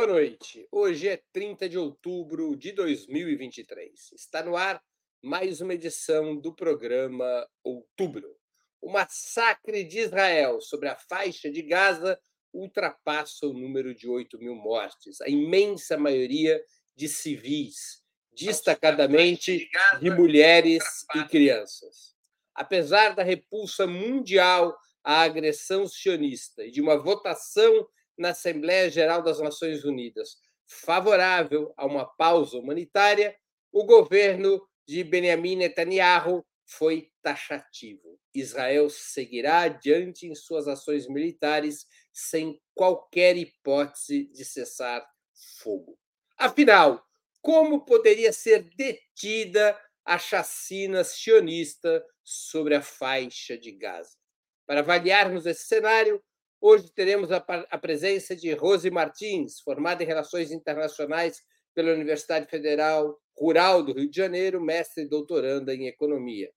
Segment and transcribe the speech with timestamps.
[0.00, 0.66] Boa noite.
[0.72, 4.12] Hoje é 30 de outubro de 2023.
[4.14, 4.82] Está no ar
[5.22, 8.34] mais uma edição do programa Outubro.
[8.80, 12.18] O massacre de Israel sobre a faixa de Gaza
[12.50, 16.64] ultrapassa o número de 8 mil mortes, a imensa maioria
[16.96, 19.68] de civis, destacadamente
[20.00, 20.82] de mulheres
[21.14, 22.14] e crianças.
[22.54, 27.86] Apesar da repulsa mundial à agressão sionista e de uma votação
[28.20, 33.36] na Assembleia Geral das Nações Unidas favorável a uma pausa humanitária,
[33.72, 38.20] o governo de Benjamin Netanyahu foi taxativo.
[38.32, 45.04] Israel seguirá adiante em suas ações militares sem qualquer hipótese de cessar
[45.58, 45.98] fogo.
[46.36, 47.04] Afinal,
[47.42, 54.16] como poderia ser detida a chacina sionista sobre a faixa de Gaza?
[54.66, 56.22] Para avaliarmos esse cenário,
[56.60, 61.42] hoje teremos a, a presença de Rose Martins, formada em Relações Internacionais
[61.74, 66.50] pela Universidade Federal Rural do Rio de Janeiro, mestre e doutoranda em Economia.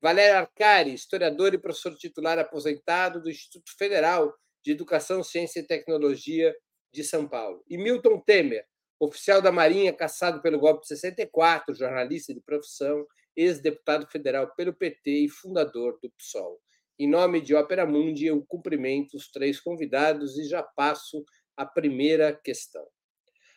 [0.00, 4.32] Valério Arcari, historiador e professor titular aposentado do Instituto Federal
[4.64, 6.54] de Educação, Ciência e Tecnologia
[6.92, 7.62] de São Paulo.
[7.68, 8.64] E Milton Temer,
[8.98, 13.06] oficial da Marinha caçado pelo golpe de 64, jornalista de profissão,
[13.36, 16.60] ex-deputado federal pelo PT e fundador do PSOL.
[17.00, 21.24] Em nome de Ópera Mundi, eu cumprimento os três convidados e já passo
[21.56, 22.86] à primeira questão.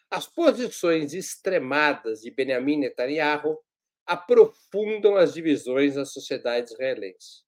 [0.10, 3.60] As posições extremadas de Benjamin Netanyahu
[4.06, 7.44] aprofundam as divisões na sociedade israelense.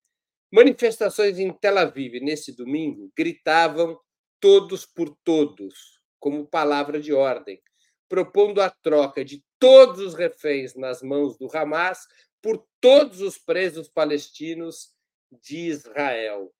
[0.52, 3.98] Manifestações em Tel Aviv nesse domingo gritavam
[4.42, 7.62] todos por todos, como palavra de ordem,
[8.10, 12.06] propondo a troca de todos os reféns nas mãos do Hamas
[12.42, 14.94] por todos os presos palestinos
[15.32, 16.54] de Israel.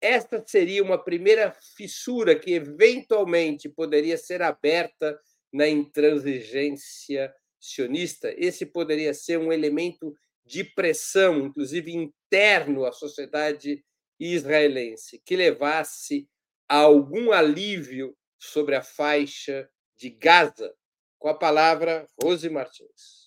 [0.00, 5.18] Esta seria uma primeira fissura que eventualmente poderia ser aberta
[5.52, 10.14] na intransigência sionista, esse poderia ser um elemento
[10.44, 13.84] de pressão, inclusive interno à sociedade
[14.18, 16.26] israelense, que levasse
[16.68, 20.74] a algum alívio sobre a faixa de Gaza.
[21.18, 23.19] Com a palavra, Rose Martins.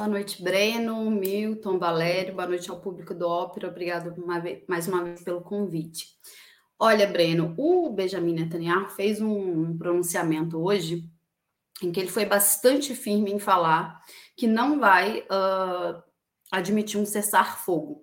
[0.00, 4.14] Boa noite, Breno, Milton, Valério, boa noite ao público do Ópera, obrigado
[4.66, 6.06] mais uma vez pelo convite.
[6.78, 11.06] Olha, Breno, o Benjamin Netanyahu fez um pronunciamento hoje
[11.82, 14.00] em que ele foi bastante firme em falar
[14.34, 16.02] que não vai uh,
[16.50, 18.02] admitir um cessar-fogo,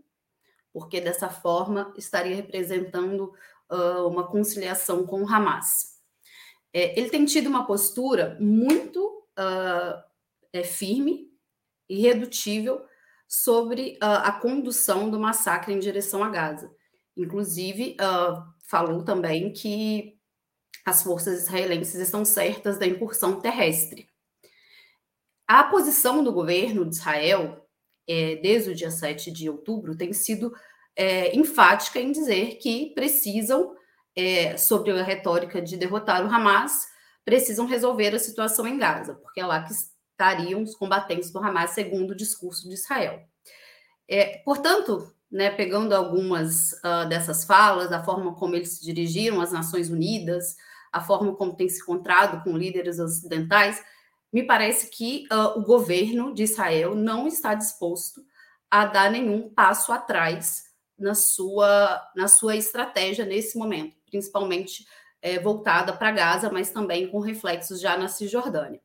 [0.72, 3.34] porque dessa forma estaria representando
[3.72, 5.98] uh, uma conciliação com o Hamas.
[6.72, 10.00] É, ele tem tido uma postura muito uh,
[10.54, 11.27] é, firme
[11.90, 12.86] irredutível
[13.28, 16.72] sobre a condução do massacre em direção a Gaza.
[17.16, 17.98] Inclusive,
[18.68, 20.18] falou também que
[20.86, 24.08] as forças israelenses estão certas da incursão terrestre.
[25.46, 27.66] A posição do governo de Israel,
[28.08, 30.54] é, desde o dia 7 de outubro, tem sido
[30.96, 33.76] é, enfática em dizer que precisam,
[34.16, 36.88] é, sobre a retórica de derrotar o Hamas,
[37.24, 39.74] precisam resolver a situação em Gaza, porque é lá que
[40.18, 43.22] estariam os combatentes do Hamas, segundo o discurso de Israel.
[44.10, 49.52] É, portanto, né, pegando algumas uh, dessas falas, a forma como eles se dirigiram às
[49.52, 50.56] Nações Unidas,
[50.92, 53.84] a forma como tem se encontrado com líderes ocidentais,
[54.34, 58.22] me parece que uh, o governo de Israel não está disposto
[58.72, 60.64] a dar nenhum passo atrás
[60.98, 64.86] na sua, na sua estratégia nesse momento, principalmente
[65.22, 68.82] é, voltada para Gaza, mas também com reflexos já na Cisjordânia.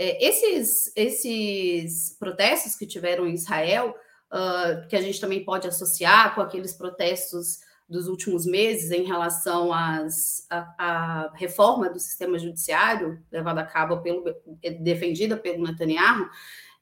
[0.00, 3.96] É, esses, esses protestos que tiveram em Israel,
[4.32, 7.58] uh, que a gente também pode associar com aqueles protestos
[7.88, 14.00] dos últimos meses em relação às, à, à reforma do sistema judiciário levada a cabo
[14.00, 14.22] pelo
[14.80, 16.28] defendida pelo Netanyahu,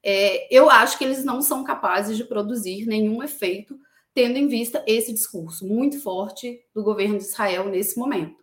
[0.02, 3.78] é, eu acho que eles não são capazes de produzir nenhum efeito
[4.12, 8.36] tendo em vista esse discurso muito forte do governo de Israel nesse momento.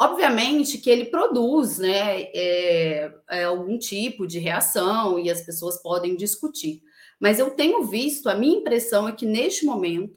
[0.00, 6.16] Obviamente que ele produz né, é, é, algum tipo de reação e as pessoas podem
[6.16, 6.82] discutir,
[7.20, 10.16] mas eu tenho visto, a minha impressão é que neste momento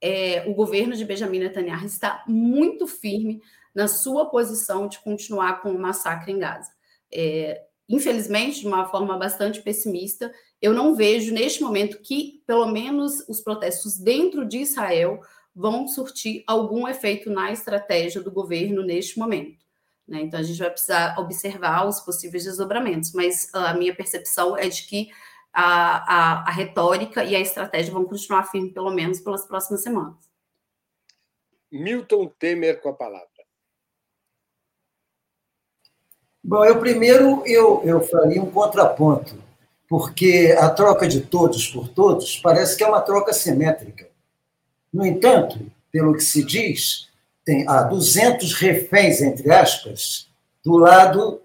[0.00, 3.40] é, o governo de Benjamin Netanyahu está muito firme
[3.74, 6.70] na sua posição de continuar com o massacre em Gaza.
[7.12, 13.26] É, infelizmente, de uma forma bastante pessimista, eu não vejo neste momento que, pelo menos,
[13.28, 15.20] os protestos dentro de Israel
[15.54, 19.64] vão surtir algum efeito na estratégia do governo neste momento.
[20.06, 20.22] Né?
[20.22, 24.82] Então, a gente vai precisar observar os possíveis desdobramentos, mas a minha percepção é de
[24.82, 25.10] que
[25.52, 30.16] a, a, a retórica e a estratégia vão continuar firmes, pelo menos pelas próximas semanas.
[31.70, 33.28] Milton Temer com a palavra.
[36.42, 39.42] Bom, eu primeiro eu, eu faria um contraponto,
[39.88, 44.13] porque a troca de todos por todos parece que é uma troca simétrica.
[44.94, 45.58] No entanto,
[45.90, 47.08] pelo que se diz,
[47.44, 50.28] tem há 200 reféns, entre aspas,
[50.64, 51.42] do lado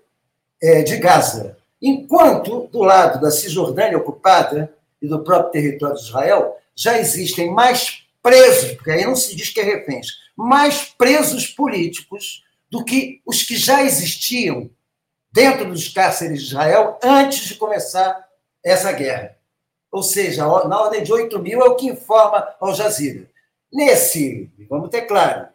[0.61, 6.57] é, de Gaza, enquanto do lado da Cisjordânia ocupada e do próprio território de Israel
[6.75, 12.45] já existem mais presos, porque aí não se diz que é reféns, mais presos políticos
[12.69, 14.69] do que os que já existiam
[15.31, 18.27] dentro dos cárceres de Israel antes de começar
[18.63, 19.35] essa guerra.
[19.91, 23.27] Ou seja, na ordem de 8 mil é o que informa Al Jazeera.
[23.71, 25.47] Nesse, vamos ter claro,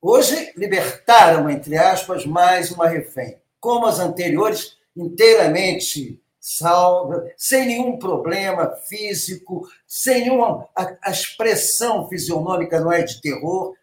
[0.00, 3.38] hoje libertaram, entre aspas, mais uma refém.
[3.58, 10.68] Como as anteriores, inteiramente salva, sem nenhum problema físico, sem nenhuma.
[10.74, 13.74] A, expressão fisionômica não é de terror.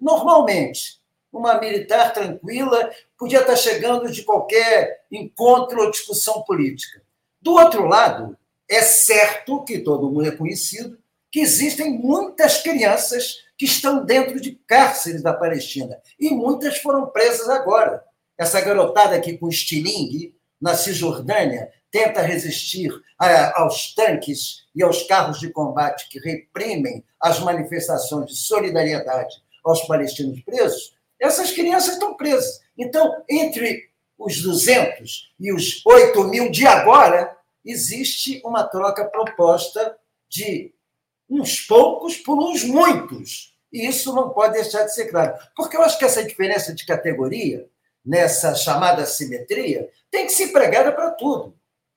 [0.00, 1.00] Normalmente,
[1.32, 7.02] uma militar tranquila podia estar chegando de qualquer encontro ou discussão política.
[7.40, 8.36] Do outro lado,
[8.68, 10.98] é certo que todo mundo é conhecido
[11.34, 17.48] que existem muitas crianças que estão dentro de cárceres da Palestina e muitas foram presas
[17.48, 18.04] agora.
[18.38, 22.88] Essa garotada aqui com estilingue na Cisjordânia tenta resistir
[23.56, 29.34] aos tanques e aos carros de combate que reprimem as manifestações de solidariedade
[29.64, 32.60] aos palestinos presos, essas crianças estão presas.
[32.78, 39.96] Então, entre os 200 e os 8 mil de agora, existe uma troca proposta
[40.28, 40.72] de
[41.28, 43.54] uns poucos por uns muitos.
[43.72, 45.34] E isso não pode deixar de ser claro.
[45.56, 47.66] Porque eu acho que essa diferença de categoria,
[48.04, 51.54] nessa chamada simetria, tem que ser empregada para tudo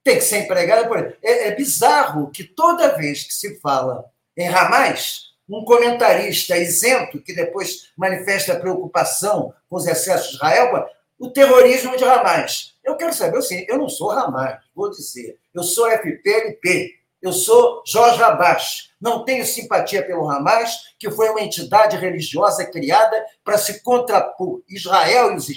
[0.08, 4.06] tem que ser empregada por é, é bizarro que toda vez que se fala
[4.38, 10.88] em Hamas, um comentarista isento que depois manifesta preocupação com os excessos de Israel,
[11.20, 12.78] o terrorismo de Hamas.
[12.86, 15.38] Eu quero saber assim, eu não sou Hamas, vou dizer.
[15.54, 18.90] Eu sou FPLP, eu sou Jorge Abax.
[19.00, 25.32] Não tenho simpatia pelo Hamas, que foi uma entidade religiosa criada para se contrapor Israel
[25.32, 25.48] e os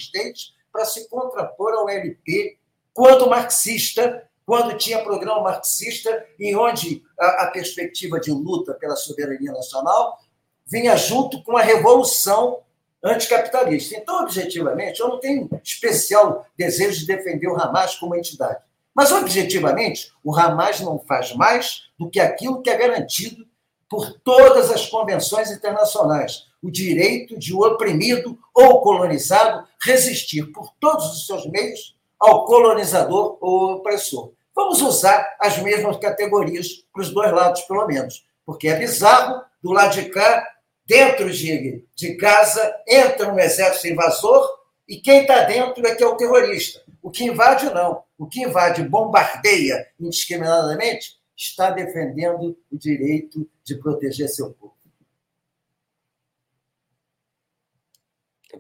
[0.73, 2.59] para se contrapor ao LP,
[2.93, 9.53] quando marxista, quando tinha programa marxista, em onde a, a perspectiva de luta pela soberania
[9.53, 10.19] nacional
[10.67, 12.63] vinha junto com a revolução
[13.03, 13.97] anticapitalista.
[13.97, 18.63] Então, objetivamente, eu não tenho especial desejo de defender o Hamas como entidade.
[18.95, 23.47] Mas, objetivamente, o Hamas não faz mais do que aquilo que é garantido
[23.89, 31.07] por todas as convenções internacionais: o direito de o oprimido ou colonizado resistir por todos
[31.13, 34.33] os seus meios ao colonizador ou opressor.
[34.55, 38.27] Vamos usar as mesmas categorias para os dois lados, pelo menos.
[38.45, 40.47] Porque é bizarro, do lado de cá,
[40.85, 44.47] dentro de, de Gaza, entra um exército invasor
[44.89, 46.83] e quem está dentro é que é o terrorista.
[47.03, 48.03] O que invade, não.
[48.21, 54.77] O que invade, bombardeia indiscriminadamente, está defendendo o direito de proteger seu povo.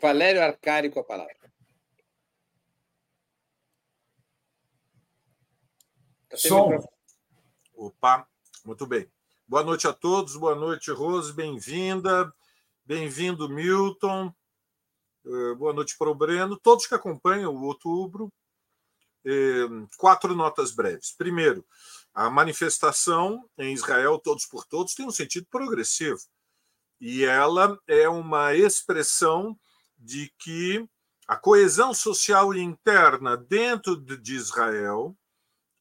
[0.00, 1.52] Valério Arcari com a palavra.
[6.30, 6.78] Tá Som.
[7.74, 8.26] Opa,
[8.64, 9.12] muito bem.
[9.46, 12.32] Boa noite a todos, boa noite, Rose, bem-vinda.
[12.82, 14.32] Bem-vindo, Milton.
[15.26, 16.58] Eh, boa noite para o Breno.
[16.58, 18.32] Todos que acompanham o outubro.
[19.24, 19.66] Eh,
[19.98, 21.12] quatro notas breves.
[21.12, 21.64] Primeiro,
[22.14, 26.20] a manifestação em Israel, todos por todos, tem um sentido progressivo.
[27.00, 29.58] E ela é uma expressão
[29.98, 30.86] de que
[31.28, 35.16] a coesão social interna dentro de Israel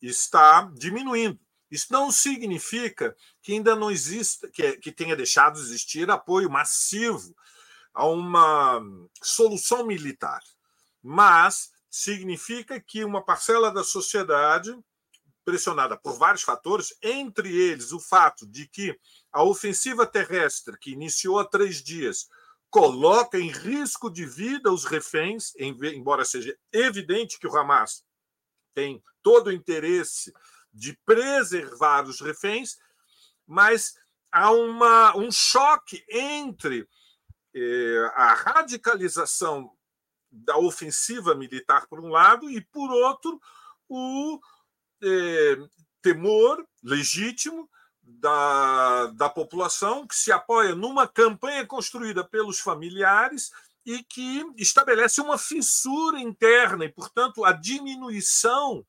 [0.02, 1.40] está diminuindo.
[1.72, 7.36] Isso não significa que ainda não exista, que, que tenha deixado de existir apoio massivo
[7.94, 8.82] a uma
[9.22, 10.42] solução militar,
[11.02, 14.78] mas significa que uma parcela da sociedade,
[15.44, 18.98] pressionada por vários fatores, entre eles o fato de que
[19.32, 22.28] a ofensiva terrestre, que iniciou há três dias,
[22.70, 28.04] coloca em risco de vida os reféns, embora seja evidente que o Hamas
[28.76, 30.32] tem todo o interesse
[30.72, 32.78] de preservar os reféns,
[33.48, 33.96] mas
[34.32, 36.88] há uma, um choque entre
[37.56, 39.76] eh, a radicalização
[40.32, 43.40] da ofensiva militar, por um lado, e, por outro,
[43.88, 44.40] o
[45.02, 45.58] eh,
[46.02, 47.70] temor legítimo
[48.02, 53.52] da, da população que se apoia numa campanha construída pelos familiares
[53.86, 58.86] e que estabelece uma fissura interna e, portanto, a diminuição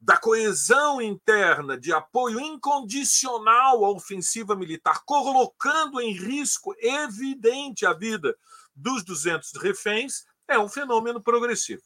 [0.00, 8.36] da coesão interna de apoio incondicional à ofensiva militar, colocando em risco evidente a vida
[8.76, 11.82] dos 200 reféns, é um fenômeno progressivo.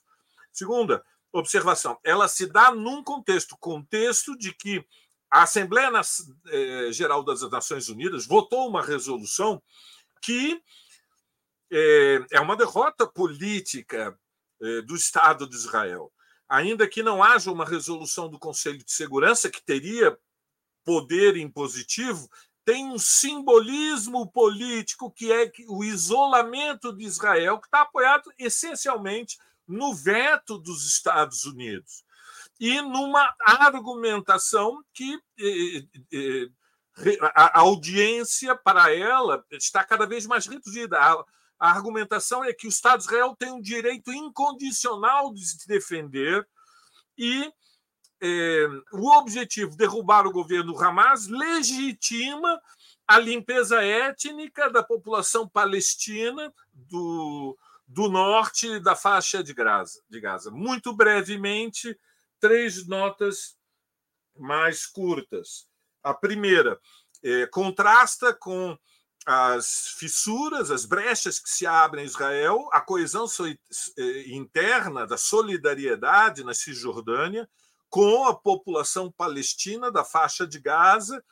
[0.52, 4.84] Segunda, observação, ela se dá num contexto, contexto de que
[5.30, 5.90] a Assembleia
[6.46, 9.62] eh, Geral das Nações Unidas votou uma resolução
[10.22, 10.60] que
[11.70, 14.18] é, é uma derrota política
[14.60, 16.12] é, do Estado de Israel.
[16.48, 20.18] Ainda que não haja uma resolução do Conselho de Segurança que teria
[20.84, 22.28] poder impositivo,
[22.68, 29.94] tem um simbolismo político que é o isolamento de Israel, que está apoiado essencialmente no
[29.94, 32.04] veto dos Estados Unidos
[32.60, 35.18] e numa argumentação que
[37.34, 40.98] a audiência para ela está cada vez mais reduzida.
[41.00, 46.46] A argumentação é que o Estado de Israel tem um direito incondicional de se defender
[47.16, 47.50] e
[48.20, 52.60] é, o objetivo derrubar o governo Hamas legitima
[53.06, 57.56] a limpeza étnica da população palestina do,
[57.87, 60.50] do norte da faixa de Gaza, de Gaza.
[60.50, 61.98] Muito brevemente,
[62.38, 63.56] três notas
[64.37, 65.66] mais curtas.
[66.02, 66.78] A primeira
[67.22, 68.78] é, contrasta com
[69.26, 73.26] as fissuras, as brechas que se abrem em Israel, a coesão
[73.98, 77.46] eh, interna da solidariedade na Cisjordânia
[77.88, 81.23] com a população palestina da faixa de Gaza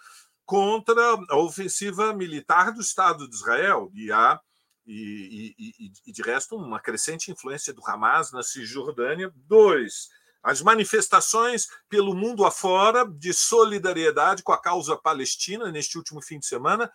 [0.44, 4.40] contra a ofensiva militar do Estado de Israel e há
[4.86, 9.32] e, e, e, de resto uma crescente influência do Hamas na Cisjordânia.
[9.34, 10.08] Dois,
[10.42, 16.46] as manifestações pelo mundo afora de solidariedade com a causa palestina neste último fim de
[16.46, 16.90] semana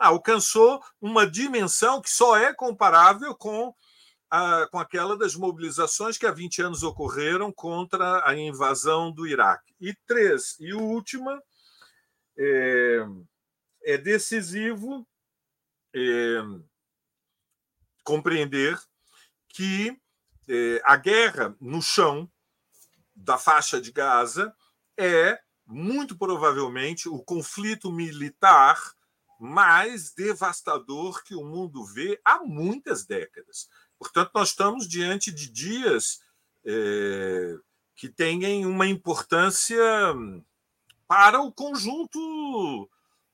[0.00, 3.74] alcançou uma dimensão que só é comparável com,
[4.34, 9.72] a, com aquela das mobilizações que há 20 anos ocorreram contra a invasão do Iraque.
[9.80, 11.40] E três, e o última,
[12.36, 13.06] é,
[13.84, 15.06] é decisivo
[15.94, 16.42] é,
[18.02, 18.76] compreender
[19.50, 19.96] que
[20.48, 22.28] é, a guerra no chão
[23.14, 24.52] da faixa de Gaza
[24.98, 28.82] é muito provavelmente o conflito militar
[29.38, 33.68] mais devastador que o mundo vê há muitas décadas.
[34.04, 36.20] Portanto, nós estamos diante de dias
[36.62, 37.56] é,
[37.96, 39.82] que têm uma importância
[41.08, 42.90] para o conjunto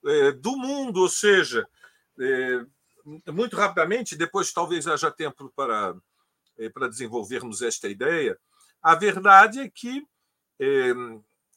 [0.07, 1.67] é, do mundo, ou seja,
[2.21, 2.65] é,
[3.33, 5.97] muito rapidamente, depois talvez haja tempo para,
[6.73, 8.39] para desenvolvermos esta ideia,
[8.81, 10.07] a verdade é que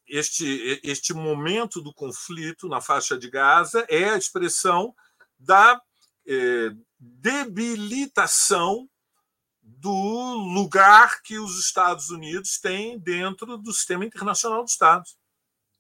[0.08, 4.96] este, este momento do conflito na faixa de Gaza é a expressão
[5.38, 5.80] da
[7.00, 8.90] debilitação
[9.78, 15.18] do lugar que os Estados Unidos têm dentro do sistema internacional dos Estados.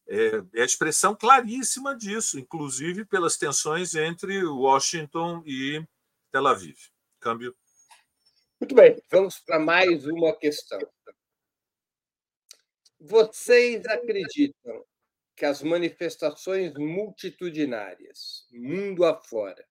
[0.08, 5.84] É, é a expressão claríssima disso, inclusive pelas tensões entre Washington e
[6.32, 6.78] Tel Aviv.
[7.20, 7.56] Câmbio.
[8.60, 10.80] Muito bem, vamos para mais uma questão.
[13.00, 14.86] Vocês acreditam
[15.36, 19.66] que as manifestações multitudinárias, mundo afora,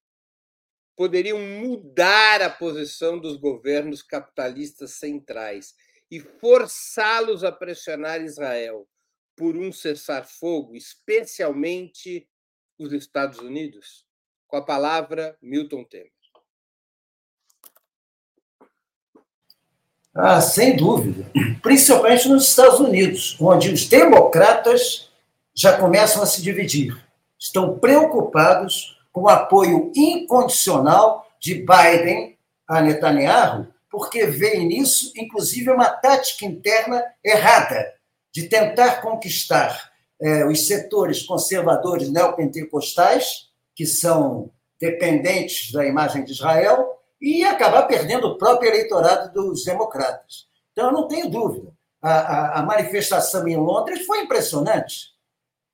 [0.97, 5.75] poderiam mudar a posição dos governos capitalistas centrais
[6.11, 8.87] e forçá-los a pressionar Israel
[9.37, 12.29] por um cessar-fogo, especialmente
[12.79, 14.07] os Estados Unidos?
[14.47, 16.13] Com a palavra, Milton Temer.
[20.15, 21.31] Ah, sem dúvida.
[21.63, 25.11] Principalmente nos Estados Unidos, onde os democratas
[25.55, 26.95] já começam a se dividir.
[27.39, 36.47] Estão preocupados com apoio incondicional de Biden a Netanyahu, porque veem nisso, inclusive, uma tática
[36.47, 37.93] interna errada
[38.33, 44.51] de tentar conquistar é, os setores conservadores neopentecostais, que são
[44.81, 50.47] dependentes da imagem de Israel, e acabar perdendo o próprio eleitorado dos democratas.
[50.73, 51.73] Então, eu não tenho dúvida.
[52.01, 55.12] A, a, a manifestação em Londres foi impressionante.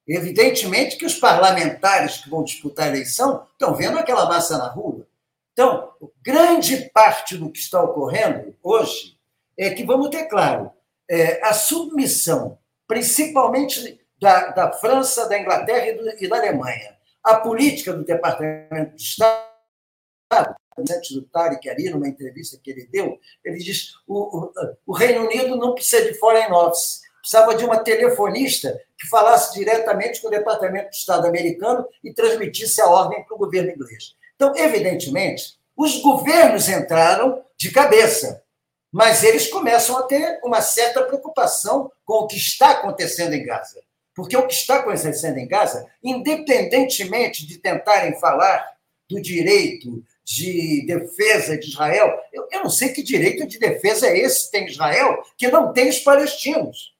[0.09, 5.07] Evidentemente que os parlamentares que vão disputar a eleição estão vendo aquela massa na rua.
[5.53, 9.19] Então, grande parte do que está ocorrendo hoje
[9.59, 10.73] é que, vamos ter claro,
[11.11, 17.37] é, a submissão, principalmente da, da França, da Inglaterra e, do, e da Alemanha, à
[17.37, 23.59] política do Departamento de Estado, antes do Tarek ali, numa entrevista que ele deu, ele
[23.59, 24.53] diz o, o,
[24.87, 30.23] o Reino Unido não precisa de foreign office, precisava de uma telefonista que falasse diretamente
[30.23, 34.15] com o Departamento de Estado americano e transmitisse a ordem para o governo inglês.
[34.35, 38.43] Então, evidentemente, os governos entraram de cabeça,
[38.91, 43.79] mas eles começam a ter uma certa preocupação com o que está acontecendo em Gaza.
[44.15, 48.67] Porque o que está acontecendo em Gaza, independentemente de tentarem falar
[49.07, 52.19] do direito de defesa de Israel.
[52.33, 55.73] Eu, eu não sei que direito de defesa é esse que tem Israel, que não
[55.73, 56.97] tem os palestinos.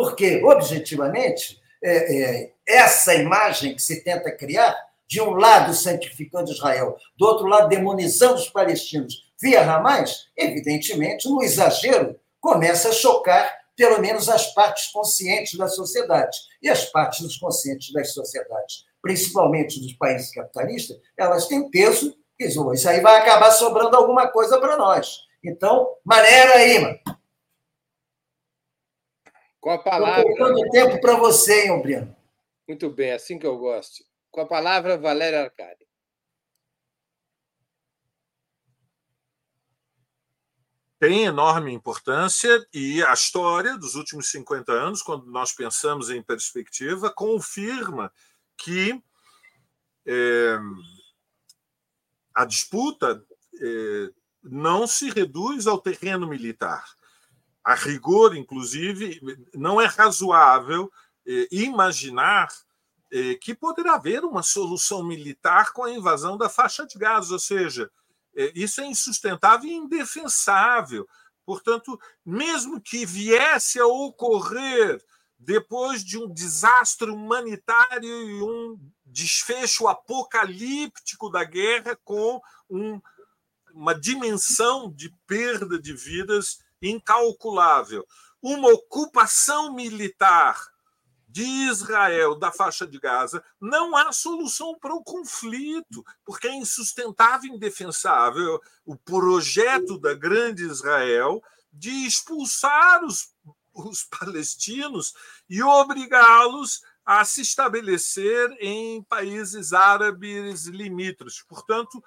[0.00, 4.74] Porque, objetivamente, é, é, essa imagem que se tenta criar,
[5.06, 11.42] de um lado santificando Israel, do outro lado demonizando os palestinos via Hamas, evidentemente, no
[11.42, 16.38] exagero, começa a chocar pelo menos as partes conscientes da sociedade.
[16.62, 22.88] E as partes dos conscientes das sociedades, principalmente dos países capitalistas, elas têm peso isso
[22.88, 25.18] aí vai acabar sobrando alguma coisa para nós.
[25.44, 26.98] Então, maneira aí, mano.
[29.60, 30.20] Com a palavra.
[30.20, 32.16] Estou colocando tempo para você, hein, Breno?
[32.66, 34.02] Muito bem, assim que eu gosto.
[34.30, 35.86] Com a palavra, Valéria Arcari.
[40.98, 47.10] Tem enorme importância e a história dos últimos 50 anos, quando nós pensamos em perspectiva,
[47.10, 48.12] confirma
[48.56, 49.02] que
[50.06, 50.58] é,
[52.34, 53.24] a disputa
[53.60, 54.10] é,
[54.42, 56.84] não se reduz ao terreno militar.
[57.70, 59.20] A rigor, inclusive,
[59.54, 60.90] não é razoável
[61.24, 62.48] é, imaginar
[63.12, 67.38] é, que poderá haver uma solução militar com a invasão da faixa de Gaza, ou
[67.38, 67.88] seja,
[68.56, 71.06] isso é insustentável e indefensável.
[71.46, 71.96] Portanto,
[72.26, 75.00] mesmo que viesse a ocorrer
[75.38, 83.00] depois de um desastre humanitário e um desfecho apocalíptico da guerra com um,
[83.72, 88.06] uma dimensão de perda de vidas incalculável.
[88.42, 90.68] Uma ocupação militar
[91.28, 97.54] de Israel da faixa de Gaza, não há solução para o conflito, porque é insustentável
[97.54, 101.40] indefensável o projeto da grande Israel
[101.72, 103.32] de expulsar os
[103.74, 105.14] os palestinos
[105.48, 111.42] e obrigá-los a se estabelecer em países árabes limítrofes.
[111.42, 112.02] Portanto,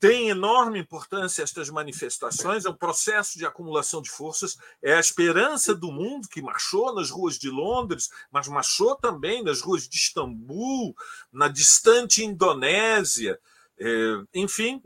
[0.00, 5.74] tem enorme importância estas manifestações, é um processo de acumulação de forças, é a esperança
[5.74, 10.96] do mundo que marchou nas ruas de Londres, mas marchou também nas ruas de Istambul,
[11.30, 13.38] na distante Indonésia,
[13.78, 14.82] é, enfim,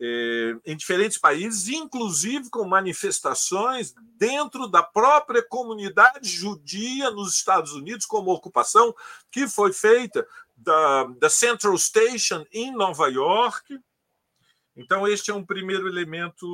[0.00, 8.06] é, em diferentes países, inclusive com manifestações dentro da própria comunidade judia nos Estados Unidos,
[8.06, 8.94] como ocupação
[9.30, 13.78] que foi feita da, da Central Station em Nova York.
[14.76, 16.46] Então, este é um primeiro elemento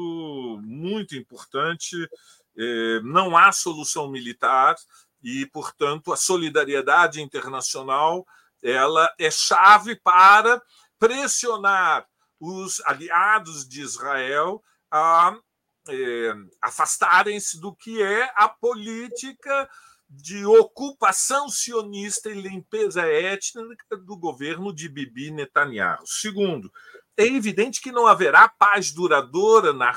[0.62, 1.96] muito importante.
[2.56, 4.76] É, não há solução militar
[5.22, 8.26] e, portanto, a solidariedade internacional
[8.62, 10.60] ela é chave para
[10.98, 12.06] pressionar
[12.38, 15.34] os aliados de Israel a
[15.88, 19.68] é, afastarem-se do que é a política
[20.08, 26.04] de ocupação sionista e limpeza étnica do governo de Bibi Netanyahu.
[26.04, 26.70] Segundo,
[27.20, 29.92] é evidente que não haverá paz duradoura na,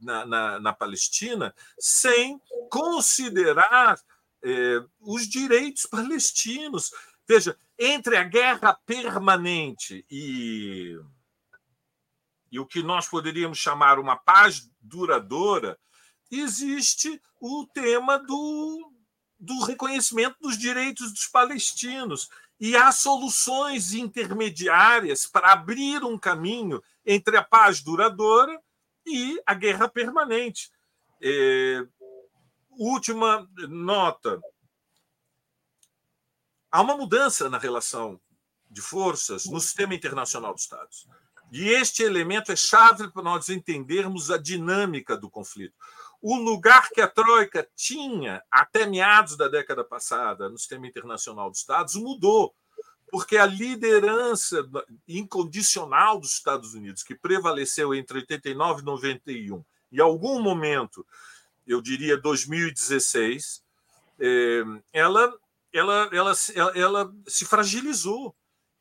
[0.00, 3.98] na, na, na Palestina sem considerar
[4.42, 6.92] é, os direitos palestinos.
[7.26, 10.98] Veja, entre a guerra permanente e
[12.54, 15.76] e o que nós poderíamos chamar uma paz duradoura,
[16.30, 18.92] existe o tema do,
[19.40, 22.30] do reconhecimento dos direitos dos palestinos.
[22.60, 28.60] E há soluções intermediárias para abrir um caminho entre a paz duradoura
[29.06, 30.70] e a guerra permanente.
[31.20, 31.86] É,
[32.70, 34.40] última nota.
[36.70, 38.20] Há uma mudança na relação
[38.70, 41.06] de forças no sistema internacional dos Estados.
[41.52, 45.74] E este elemento é chave para nós entendermos a dinâmica do conflito.
[46.26, 51.58] O lugar que a Troika tinha até meados da década passada no sistema internacional dos
[51.58, 52.54] Estados mudou,
[53.12, 54.66] porque a liderança
[55.06, 61.06] incondicional dos Estados Unidos, que prevaleceu entre 89 e 91, em algum momento,
[61.66, 63.62] eu diria 2016,
[64.18, 65.30] eh, ela,
[65.74, 68.34] ela, ela, ela, ela se fragilizou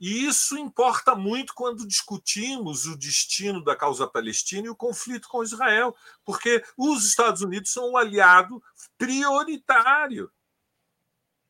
[0.06, 5.42] e isso importa muito quando discutimos o destino da causa palestina e o conflito com
[5.42, 8.62] Israel, porque os Estados Unidos são um aliado
[8.98, 10.30] prioritário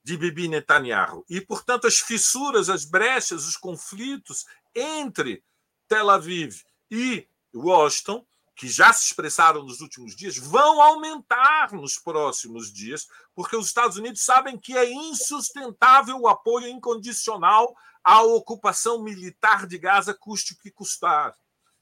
[0.04, 1.26] de Bibi Netanyahu.
[1.28, 5.44] E, portanto, as fissuras, as brechas, os conflitos entre
[5.88, 6.62] Tel Aviv
[6.92, 8.24] e Washington,
[8.56, 13.98] que já se expressaram nos últimos dias, vão aumentar nos próximos dias, porque os Estados
[13.98, 20.58] Unidos sabem que é insustentável o apoio incondicional a ocupação militar de Gaza, custe o
[20.58, 21.34] que custar.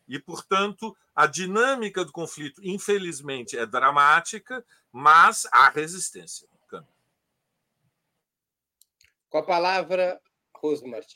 [0.07, 6.47] E, portanto, a dinâmica do conflito, infelizmente, é dramática, mas há resistência.
[9.31, 10.21] Com a palavra,
[10.53, 11.15] Rose Martins.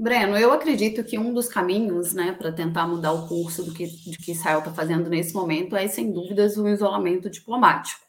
[0.00, 3.86] Breno, eu acredito que um dos caminhos né, para tentar mudar o curso do que,
[3.86, 8.00] que Israel está fazendo nesse momento é, sem dúvidas, o isolamento diplomático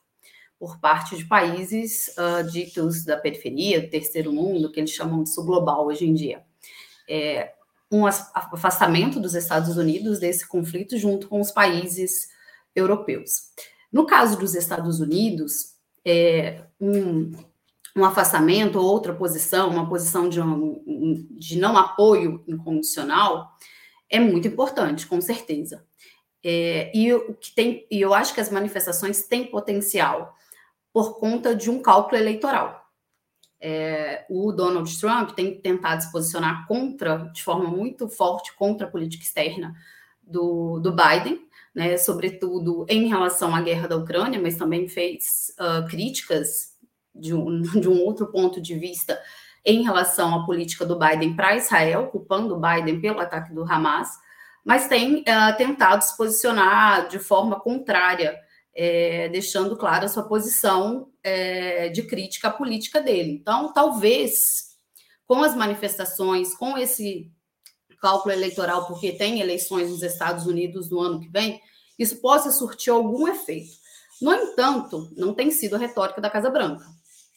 [0.58, 5.34] por parte de países uh, ditos da periferia, do terceiro mundo, que eles chamam de
[5.34, 6.41] subglobal hoje em dia.
[7.10, 7.51] É,
[7.91, 12.30] um afastamento dos Estados Unidos desse conflito junto com os países
[12.73, 13.51] europeus.
[13.91, 15.73] No caso dos Estados Unidos,
[16.06, 17.34] é, um,
[17.95, 23.51] um afastamento ou outra posição, uma posição de, um, de não apoio incondicional,
[24.10, 25.86] é muito importante, com certeza.
[26.43, 30.36] É, e o que tem, e eu acho que as manifestações têm potencial
[30.91, 32.82] por conta de um cálculo eleitoral.
[33.60, 38.89] É, o Donald Trump tem tentado se posicionar contra, de forma muito forte, contra a
[38.89, 39.75] política externa
[40.21, 45.88] do, do Biden, né, sobretudo em relação à guerra da Ucrânia, mas também fez uh,
[45.88, 46.70] críticas
[47.13, 49.19] de um, de um outro ponto de vista
[49.63, 54.10] em relação à política do Biden para Israel, culpando o Biden pelo ataque do Hamas,
[54.63, 58.38] mas tem uh, tentado se posicionar de forma contrária,
[58.74, 63.32] é, deixando clara a sua posição é, de crítica à política dele.
[63.32, 64.78] Então, talvez,
[65.28, 67.32] com as manifestações, com esse
[68.00, 71.62] cálculo eleitoral, porque tem eleições nos Estados Unidos no ano que vem,
[72.00, 73.74] isso possa surtir algum efeito.
[74.21, 76.86] No entanto, não tem sido a retórica da Casa Branca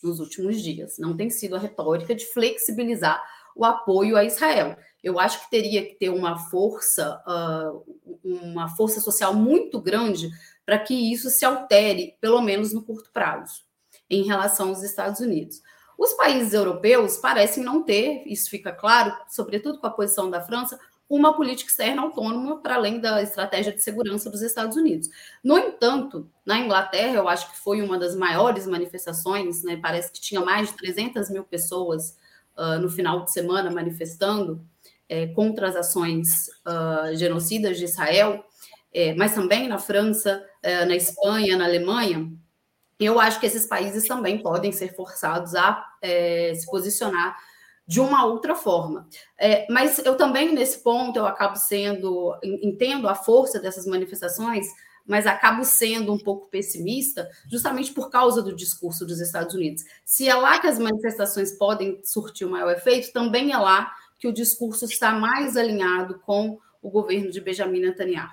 [0.05, 0.99] nos últimos dias.
[0.99, 3.23] Não tem sido a retórica de flexibilizar
[3.57, 4.77] o apoio a Israel.
[5.03, 10.31] Eu acho que teria que ter uma força, uh, uma força social muito grande
[10.67, 13.63] para que isso se altere, pelo menos no curto prazo,
[14.11, 15.63] em relação aos Estados Unidos.
[15.97, 20.79] Os países europeus parecem não ter, isso fica claro, sobretudo com a posição da França,
[21.09, 25.09] uma política externa autônoma para além da estratégia de segurança dos Estados Unidos.
[25.43, 29.79] No entanto, na Inglaterra, eu acho que foi uma das maiores manifestações, né?
[29.81, 32.17] parece que tinha mais de 300 mil pessoas
[32.57, 34.65] uh, no final de semana manifestando
[35.09, 38.43] é, contra as ações uh, genocidas de Israel,
[38.93, 42.33] é, mas também na França, é, na Espanha, na Alemanha.
[42.99, 45.85] Eu acho que esses países também podem ser forçados a
[46.55, 47.37] se posicionar
[47.87, 49.09] de uma outra forma.
[49.39, 54.67] É, mas eu também, nesse ponto, eu acabo sendo, entendo a força dessas manifestações,
[55.07, 59.85] mas acabo sendo um pouco pessimista, justamente por causa do discurso dos Estados Unidos.
[60.05, 64.27] Se é lá que as manifestações podem surtir o maior efeito, também é lá que
[64.27, 68.31] o discurso está mais alinhado com o governo de Benjamin Netanyahu.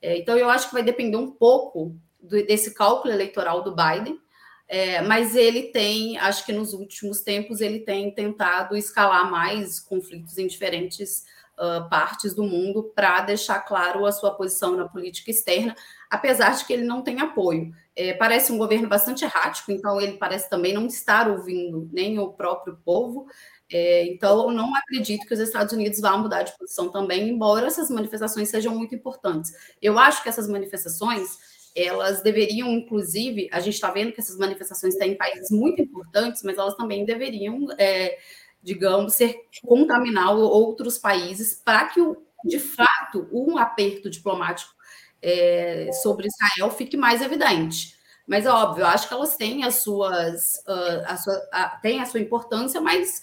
[0.00, 4.18] É, então, eu acho que vai depender um pouco do, desse cálculo eleitoral do Biden,
[4.66, 10.38] é, mas ele tem, acho que nos últimos tempos, ele tem tentado escalar mais conflitos
[10.38, 11.24] em diferentes
[11.58, 15.74] uh, partes do mundo para deixar claro a sua posição na política externa,
[16.10, 17.72] apesar de que ele não tem apoio.
[17.96, 22.32] É, parece um governo bastante errático, então ele parece também não estar ouvindo nem o
[22.32, 23.26] próprio povo.
[23.70, 27.66] É, então, eu não acredito que os Estados Unidos vão mudar de posição também, embora
[27.66, 29.52] essas manifestações sejam muito importantes.
[29.80, 31.38] Eu acho que essas manifestações
[31.74, 36.56] elas deveriam, inclusive, a gente está vendo que essas manifestações têm países muito importantes, mas
[36.56, 38.16] elas também deveriam, é,
[38.62, 42.00] digamos, ser contaminar outros países para que,
[42.44, 44.72] de fato, um aperto diplomático
[45.20, 47.94] é, sobre Israel fique mais evidente.
[48.26, 52.06] Mas, óbvio, eu acho que elas têm as suas, uh, a sua, a, têm a
[52.06, 53.22] sua importância, mas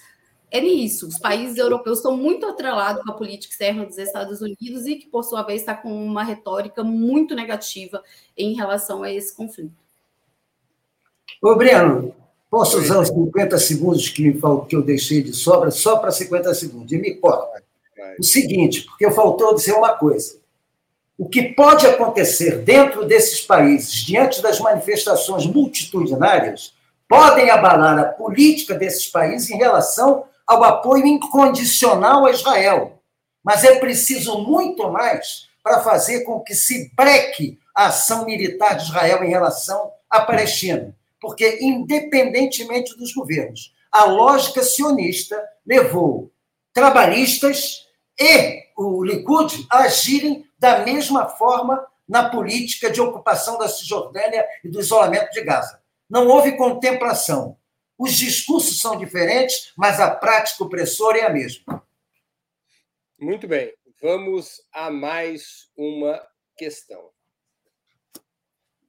[0.52, 1.08] é nisso.
[1.08, 5.08] Os países europeus estão muito atrelados com a política externa dos Estados Unidos e que,
[5.08, 8.04] por sua vez, está com uma retórica muito negativa
[8.38, 9.72] em relação a esse conflito.
[11.42, 12.14] Ô, Breno,
[12.50, 14.34] posso usar os 50 segundos que,
[14.68, 16.92] que eu deixei de sobra só para 50 segundos?
[16.92, 17.64] E me corta.
[18.20, 20.42] O seguinte, porque faltou dizer uma coisa.
[21.18, 26.74] O que pode acontecer dentro desses países, diante das manifestações multitudinárias,
[27.08, 33.02] podem abalar a política desses países em relação ao apoio incondicional a Israel.
[33.42, 38.84] Mas é preciso muito mais para fazer com que se breque a ação militar de
[38.84, 40.94] Israel em relação à Palestina.
[41.22, 46.30] Porque, independentemente dos governos, a lógica sionista levou
[46.74, 47.88] trabalhistas
[48.20, 54.68] e o Likud a agirem da mesma forma na política de ocupação da Cisjordânia e
[54.68, 55.80] do isolamento de Gaza.
[56.10, 57.56] Não houve contemplação.
[58.02, 61.88] Os discursos são diferentes, mas a prática opressora é a mesma.
[63.20, 63.72] Muito bem.
[64.02, 66.20] Vamos a mais uma
[66.58, 67.12] questão.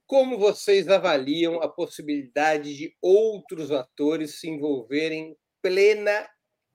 [0.07, 6.27] Como vocês avaliam a possibilidade de outros atores se envolverem plena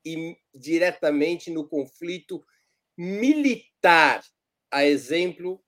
[0.04, 2.40] e diretamente no conflito
[2.96, 4.22] militar,
[4.70, 5.60] a exemplo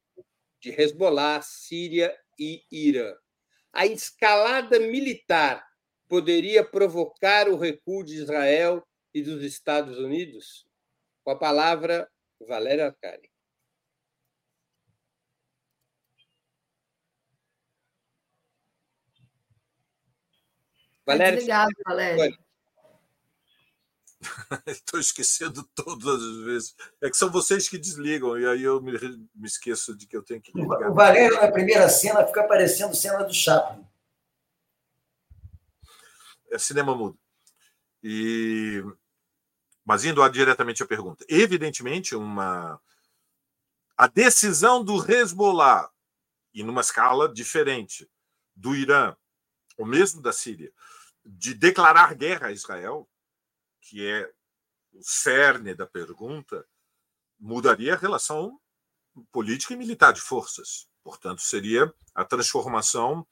[0.61, 3.13] de Hezbollah, Síria e Irã?
[3.73, 5.69] A escalada militar
[6.11, 10.67] poderia provocar o recuo de Israel e dos Estados Unidos?
[11.23, 12.11] Com a palavra,
[12.49, 13.31] Valéria Arcari.
[21.07, 21.35] Valéria.
[21.35, 22.39] Obrigado, Valéria.
[24.67, 26.77] Estou esquecendo todas as vezes.
[27.01, 28.93] É que são vocês que desligam, e aí eu me,
[29.35, 30.91] me esqueço de que eu tenho que desligar.
[30.91, 33.90] O Valério, na primeira cena, fica parecendo cena do Chaplin.
[36.51, 37.19] É cinema mudo.
[38.03, 38.83] E...
[39.85, 41.25] Mas indo diretamente à pergunta.
[41.29, 42.81] Evidentemente, uma...
[43.97, 45.91] a decisão do Hezbollah,
[46.53, 48.11] e numa escala diferente,
[48.55, 49.17] do Irã,
[49.79, 50.73] ou mesmo da Síria,
[51.25, 53.09] de declarar guerra a Israel,
[53.81, 54.31] que é
[54.93, 56.67] o cerne da pergunta,
[57.39, 58.61] mudaria a relação
[59.33, 60.89] política e militar de forças.
[61.03, 63.27] Portanto, seria a transformação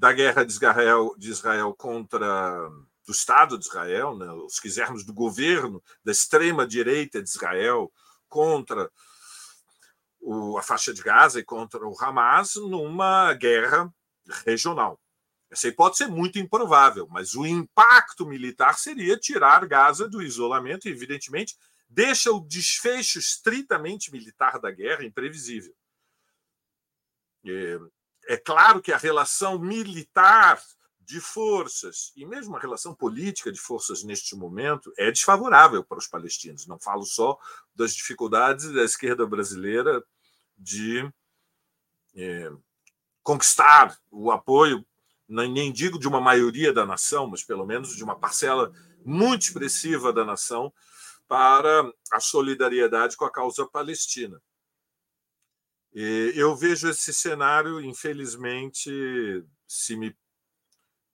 [0.00, 2.70] da guerra de Israel, de Israel contra
[3.06, 7.92] do Estado de Israel, né, se quisermos do governo da extrema direita de Israel
[8.26, 8.90] contra
[10.18, 13.92] o, a faixa de Gaza e contra o Hamas numa guerra
[14.46, 14.98] regional.
[15.50, 20.92] Essa hipótese é muito improvável, mas o impacto militar seria tirar Gaza do isolamento e,
[20.92, 21.58] evidentemente,
[21.88, 25.74] deixa o desfecho estritamente militar da guerra imprevisível.
[27.44, 27.78] É,
[28.30, 30.62] é claro que a relação militar
[31.00, 36.06] de forças e mesmo a relação política de forças neste momento é desfavorável para os
[36.06, 36.64] palestinos.
[36.64, 37.36] Não falo só
[37.74, 40.00] das dificuldades da esquerda brasileira
[40.56, 41.12] de
[42.14, 42.52] é,
[43.20, 44.86] conquistar o apoio
[45.28, 48.72] nem digo de uma maioria da nação, mas pelo menos de uma parcela
[49.04, 50.72] muito expressiva da nação,
[51.26, 54.40] para a solidariedade com a causa palestina.
[55.92, 58.90] Eu vejo esse cenário, infelizmente,
[59.66, 60.16] se me.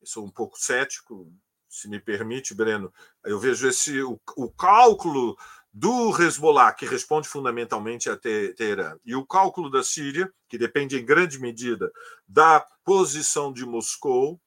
[0.05, 1.33] sou um pouco cético,
[1.69, 2.93] se me permite, Breno,
[3.25, 5.37] eu vejo esse o, o cálculo
[5.73, 11.05] do Hezbollah, que responde fundamentalmente a Teherã, e o cálculo da Síria, que depende em
[11.05, 11.93] grande medida
[12.27, 14.41] da posição de Moscou,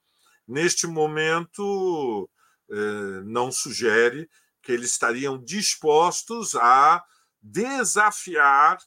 [0.48, 2.28] neste momento
[2.72, 4.28] eh, não sugere
[4.64, 7.04] que eles estariam dispostos a
[7.40, 8.80] desafiar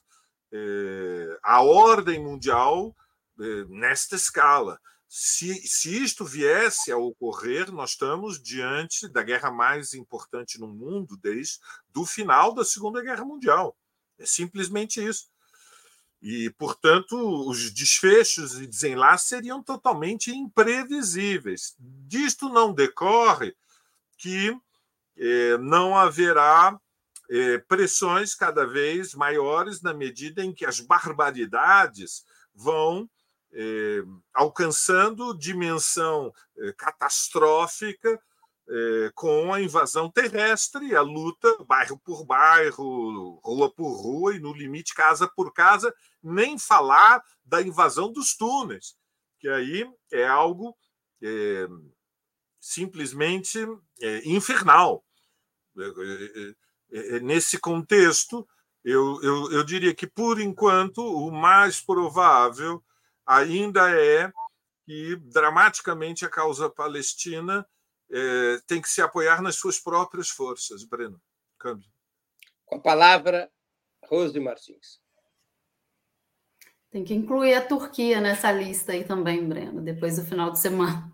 [0.53, 2.95] eh, a ordem mundial
[3.39, 4.79] eh, nesta escala
[5.15, 11.15] se, se isto viesse a ocorrer, nós estamos diante da guerra mais importante no mundo
[11.17, 11.59] desde
[11.95, 13.77] o final da Segunda Guerra Mundial.
[14.17, 15.29] É simplesmente isso.
[16.19, 17.15] E, portanto,
[17.47, 21.75] os desfechos e desenlaces seriam totalmente imprevisíveis.
[21.77, 23.55] Disto não decorre
[24.17, 24.57] que
[25.15, 26.79] eh, não haverá
[27.67, 33.09] pressões cada vez maiores na medida em que as barbaridades vão
[33.55, 38.19] eh, alcançando dimensão eh, catastrófica
[38.67, 44.53] eh, com a invasão terrestre, a luta bairro por bairro, rua por rua e, no
[44.53, 48.95] limite, casa por casa, nem falar da invasão dos túneis,
[49.39, 50.75] que aí é algo
[52.59, 53.59] simplesmente
[54.25, 55.05] infernal.
[57.21, 58.47] Nesse contexto,
[58.83, 62.83] eu, eu, eu diria que, por enquanto, o mais provável
[63.25, 64.31] ainda é
[64.85, 67.65] que dramaticamente a causa palestina
[68.11, 70.83] é, tem que se apoiar nas suas próprias forças.
[70.83, 71.19] Breno,
[71.57, 71.89] câmbio.
[72.65, 73.51] Com a palavra,
[74.05, 75.01] Rose Martins.
[76.91, 81.11] Tem que incluir a Turquia nessa lista aí também, Breno, depois do final de semana.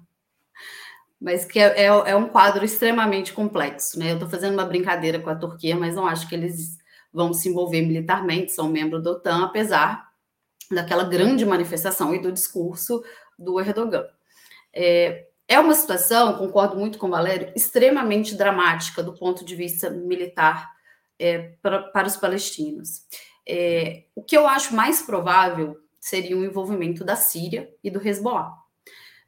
[1.20, 4.00] Mas que é, é, é um quadro extremamente complexo.
[4.00, 4.12] Né?
[4.12, 6.78] Eu estou fazendo uma brincadeira com a Turquia, mas não acho que eles
[7.12, 10.10] vão se envolver militarmente, são membros da OTAN, apesar
[10.72, 13.04] daquela grande manifestação e do discurso
[13.38, 14.06] do Erdogan.
[14.74, 19.90] É, é uma situação, concordo muito com o Valério, extremamente dramática do ponto de vista
[19.90, 20.70] militar
[21.18, 23.02] é, para, para os palestinos.
[23.48, 28.59] É, o que eu acho mais provável seria o envolvimento da Síria e do Hezbollah.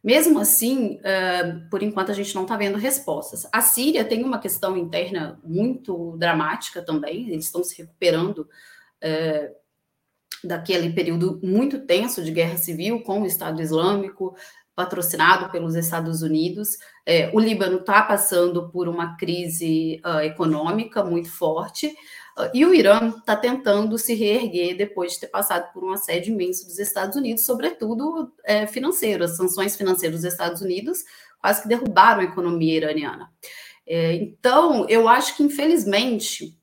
[0.03, 3.47] Mesmo assim, uh, por enquanto a gente não está vendo respostas.
[3.51, 9.55] A Síria tem uma questão interna muito dramática também, eles estão se recuperando uh,
[10.43, 14.35] daquele período muito tenso de guerra civil com o Estado Islâmico,
[14.75, 16.77] patrocinado pelos Estados Unidos.
[17.05, 22.73] É, o Líbano está passando por uma crise uh, econômica muito forte uh, e o
[22.73, 27.15] Irã está tentando se reerguer depois de ter passado por um assédio imenso dos Estados
[27.15, 29.23] Unidos, sobretudo é, financeiro.
[29.23, 31.03] As sanções financeiras dos Estados Unidos
[31.39, 33.29] quase que derrubaram a economia iraniana.
[33.85, 36.55] É, então, eu acho que, infelizmente,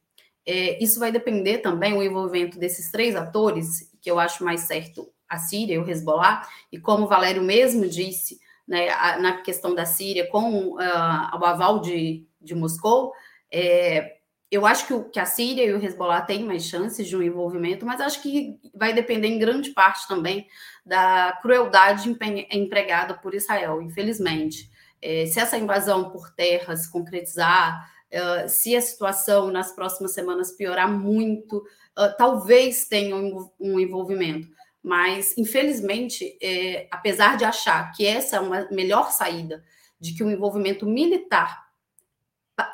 [0.46, 5.06] é, isso vai depender também o envolvimento desses três atores, que eu acho mais certo
[5.28, 9.74] a Síria e o Hezbollah, e como o Valério mesmo disse, né, a, na questão
[9.74, 13.12] da Síria, com uh, o aval de, de Moscou,
[13.52, 14.17] é,
[14.50, 17.22] eu acho que, o, que a Síria e o Hezbollah têm mais chances de um
[17.22, 20.46] envolvimento, mas acho que vai depender em grande parte também
[20.84, 22.08] da crueldade
[22.50, 24.70] empregada por Israel, infelizmente.
[25.02, 30.52] É, se essa invasão por terra se concretizar, uh, se a situação nas próximas semanas
[30.52, 34.48] piorar muito, uh, talvez tenha um, um, envolvimento.
[34.82, 39.62] Mas, infelizmente, é, apesar de achar que essa é uma melhor saída,
[40.00, 41.68] de que o envolvimento militar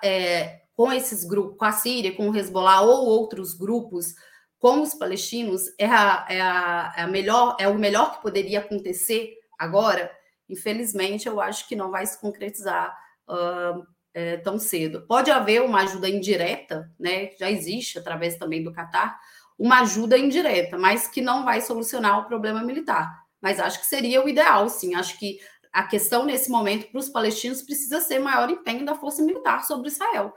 [0.02, 4.14] é, com esses grupos, com a Síria, com o Hezbollah ou outros grupos,
[4.58, 8.60] com os palestinos, é, a, é, a, é, a melhor, é o melhor que poderia
[8.60, 10.10] acontecer agora,
[10.48, 12.96] infelizmente, eu acho que não vai se concretizar
[13.28, 15.02] uh, é, tão cedo.
[15.06, 17.30] Pode haver uma ajuda indireta, né?
[17.38, 19.18] Já existe através também do Catar,
[19.58, 23.22] uma ajuda indireta, mas que não vai solucionar o problema militar.
[23.40, 24.94] Mas acho que seria o ideal, sim.
[24.94, 25.38] Acho que
[25.72, 29.88] a questão nesse momento para os palestinos precisa ser maior empenho da força militar sobre
[29.88, 30.32] Israel.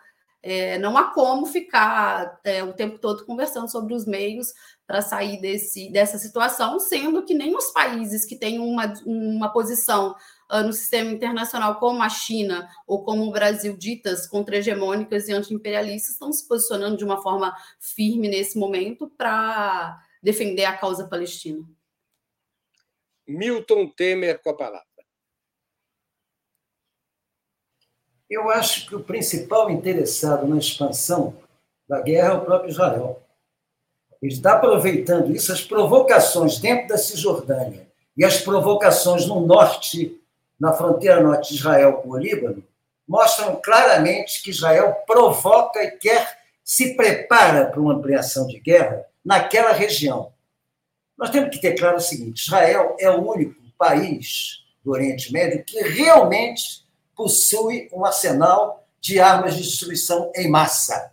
[0.49, 4.53] É, não há como ficar é, o tempo todo conversando sobre os meios
[4.87, 10.15] para sair desse, dessa situação, sendo que nem os países que têm uma, uma posição
[10.49, 16.13] uh, no sistema internacional, como a China ou como o Brasil, ditas contra-hegemônicas e anti-imperialistas,
[16.13, 21.61] estão se posicionando de uma forma firme nesse momento para defender a causa palestina.
[23.27, 24.86] Milton Temer com a palavra.
[28.29, 31.33] Eu acho que o principal interessado na expansão
[31.87, 33.21] da guerra é o próprio Israel.
[34.21, 37.87] Ele está aproveitando isso, as provocações dentro da Cisjordânia
[38.17, 40.19] e as provocações no norte,
[40.59, 42.63] na fronteira norte de Israel com o Líbano,
[43.07, 49.71] mostram claramente que Israel provoca e quer, se prepara para uma ampliação de guerra naquela
[49.71, 50.33] região.
[51.17, 55.63] Nós temos que ter claro o seguinte: Israel é o único país do Oriente Médio
[55.63, 56.86] que realmente
[57.17, 61.11] possui um arsenal de armas de destruição em massa,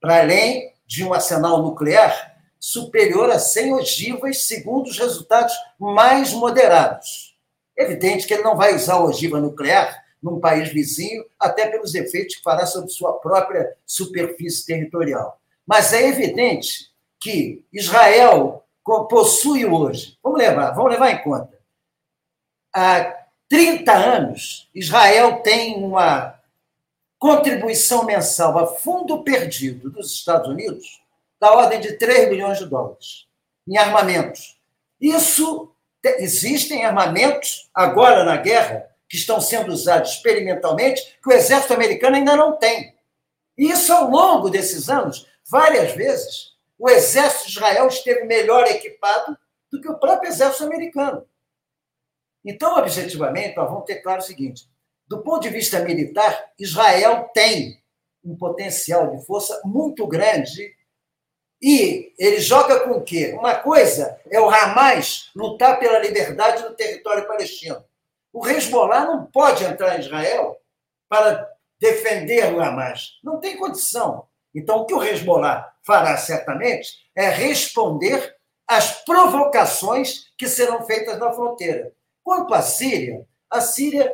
[0.00, 7.38] para além de um arsenal nuclear superior a 100 ogivas, segundo os resultados mais moderados.
[7.76, 12.42] Evidente que ele não vai usar ogiva nuclear num país vizinho, até pelos efeitos que
[12.42, 15.40] fará sobre sua própria superfície territorial.
[15.64, 18.64] Mas é evidente que Israel
[19.08, 21.56] possui hoje, vamos levar, vamos levar em conta,
[22.74, 26.40] a 30 anos, Israel tem uma
[27.18, 31.00] contribuição mensal a fundo perdido dos Estados Unidos
[31.40, 33.26] da ordem de 3 bilhões de dólares
[33.66, 34.58] em armamentos.
[35.00, 35.72] Isso
[36.18, 42.36] existem armamentos agora na guerra que estão sendo usados experimentalmente que o exército americano ainda
[42.36, 42.94] não tem.
[43.56, 49.36] E isso ao longo desses anos, várias vezes, o exército de Israel esteve melhor equipado
[49.70, 51.24] do que o próprio exército americano.
[52.46, 54.70] Então, objetivamente, nós vamos ter claro o seguinte:
[55.08, 57.82] do ponto de vista militar, Israel tem
[58.24, 60.74] um potencial de força muito grande
[61.60, 63.34] e ele joga com o quê?
[63.38, 67.84] Uma coisa é o Hamas lutar pela liberdade no território palestino.
[68.32, 70.56] O Hezbollah não pode entrar em Israel
[71.08, 71.48] para
[71.80, 73.18] defender o Hamas.
[73.24, 74.26] Não tem condição.
[74.54, 78.36] Então, o que o Hezbollah fará certamente é responder
[78.68, 81.92] às provocações que serão feitas na fronteira.
[82.26, 84.12] Quanto à Síria, a Síria,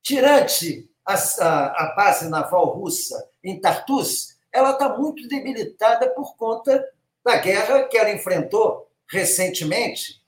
[0.00, 6.88] tirante a, a, a base naval russa em Tartus, ela está muito debilitada por conta
[7.24, 10.22] da guerra que ela enfrentou recentemente,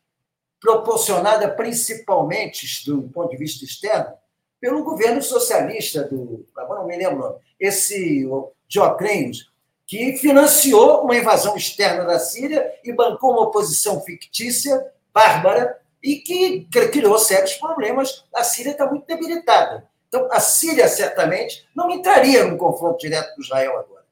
[0.60, 4.12] proporcionada principalmente, do ponto de vista externo,
[4.60, 6.44] pelo governo socialista do.
[6.56, 8.28] Agora não me lembro, esse
[8.66, 9.52] Dioclênios,
[9.86, 16.66] que financiou uma invasão externa da Síria e bancou uma oposição fictícia, bárbara, e que
[16.70, 18.24] criou sérios problemas.
[18.34, 19.88] A Síria está muito debilitada.
[20.08, 24.04] Então, a Síria certamente não entraria num confronto direto com Israel agora.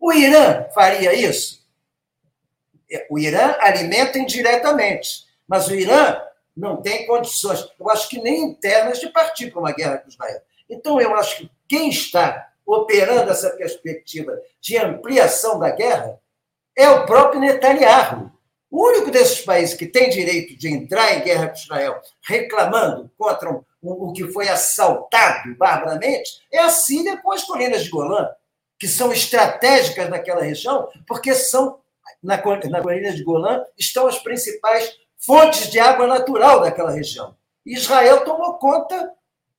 [0.00, 1.62] O Irã faria isso?
[2.90, 6.20] É, o Irã alimenta indiretamente, mas o Irã
[6.56, 10.40] não tem condições, eu acho que nem internas, de partir para uma guerra com Israel.
[10.68, 16.18] Então, eu acho que quem está operando essa perspectiva de ampliação da guerra
[16.76, 18.30] é o próprio Netanyahu.
[18.72, 23.52] O único desses países que tem direito de entrar em guerra com Israel reclamando contra
[23.52, 28.26] o, o que foi assaltado barbaramente é a Síria com as colinas de Golã,
[28.78, 31.80] que são estratégicas naquela região, porque são
[32.22, 37.36] na, na colina de Golã estão as principais fontes de água natural daquela região.
[37.66, 39.12] Israel tomou conta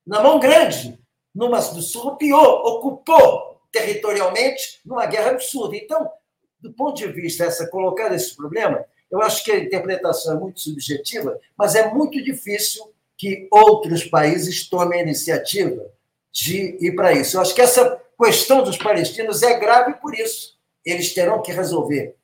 [0.07, 0.99] na mão grande,
[1.36, 5.76] numa surrupiou, ocupou territorialmente numa guerra absurda.
[5.76, 6.11] Então,
[6.59, 8.84] do ponto de vista essa colocar esse problema,
[9.14, 14.68] eu acho que a interpretação é muito subjetiva, mas é muito difícil que outros países
[14.68, 15.86] tomem a iniciativa
[16.32, 17.38] de ir para isso.
[17.38, 20.57] Eu acho que essa questão dos palestinos é grave por isso.
[20.84, 22.16] Eles terão que resolver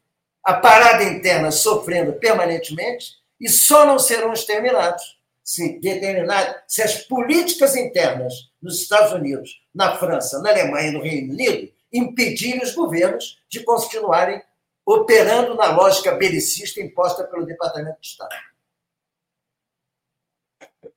[0.43, 7.75] a parada interna sofrendo permanentemente e só não serão exterminados se determinar se as políticas
[7.75, 13.39] internas nos Estados Unidos, na França, na Alemanha e no Reino Unido impedirem os governos
[13.47, 14.41] de continuarem
[14.91, 18.35] operando na lógica belicista imposta pelo Departamento de Estado.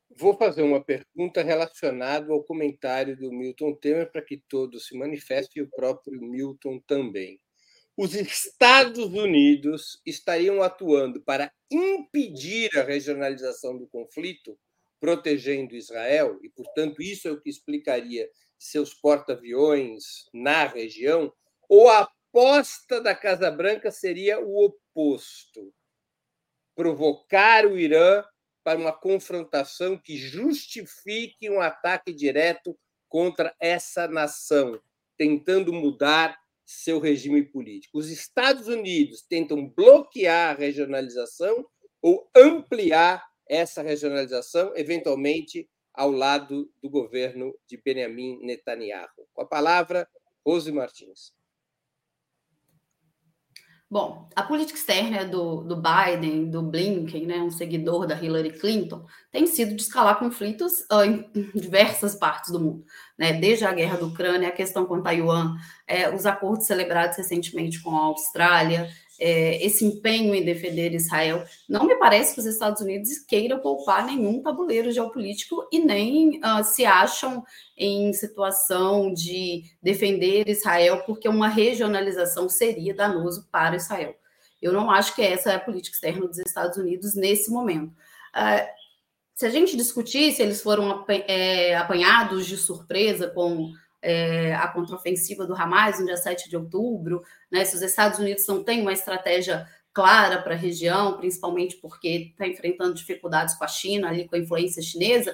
[0.09, 5.62] Vou fazer uma pergunta relacionada ao comentário do Milton Temer para que todos se manifestem
[5.62, 7.38] e o próprio Milton também.
[7.95, 14.59] Os Estados Unidos estariam atuando para impedir a regionalização do conflito,
[14.99, 18.26] protegendo Israel, e, portanto, isso é o que explicaria
[18.59, 21.30] seus porta-aviões na região,
[21.68, 25.72] ou a aposta da Casa Branca seria o oposto:
[26.74, 28.24] provocar o Irã
[28.64, 32.78] para uma confrontação que justifique um ataque direto
[33.09, 34.80] contra essa nação,
[35.18, 37.99] tentando mudar seu regime político.
[37.99, 41.66] Os Estados Unidos tentam bloquear a regionalização
[42.01, 49.28] ou ampliar essa regionalização, eventualmente ao lado do governo de Benjamin Netanyahu.
[49.35, 50.09] Com a palavra,
[50.47, 51.35] Rose Martins.
[53.93, 59.05] Bom, a política externa do, do Biden, do Blinken, né, um seguidor da Hillary Clinton,
[59.30, 62.86] tem sido de escalar conflitos uh, em diversas partes do mundo,
[63.18, 67.82] né, desde a guerra da Ucrânia, a questão com Taiwan, é, os acordos celebrados recentemente
[67.82, 68.88] com a Austrália,
[69.25, 74.05] é, esse empenho em defender Israel, não me parece que os Estados Unidos queiram poupar
[74.05, 77.45] nenhum tabuleiro geopolítico e nem uh, se acham
[77.77, 84.16] em situação de defender Israel, porque uma regionalização seria danoso para Israel.
[84.61, 87.95] Eu não acho que essa é a política externa dos Estados Unidos nesse momento.
[88.35, 88.66] Uh,
[89.37, 93.73] se a gente discutir se eles foram é, apanhados de surpresa com
[94.03, 98.47] é, a contraofensiva do Hamas no dia 7 de outubro, né, se os Estados Unidos
[98.49, 103.69] não têm uma estratégia clara para a região, principalmente porque está enfrentando dificuldades com a
[103.69, 105.33] China, ali com a influência chinesa,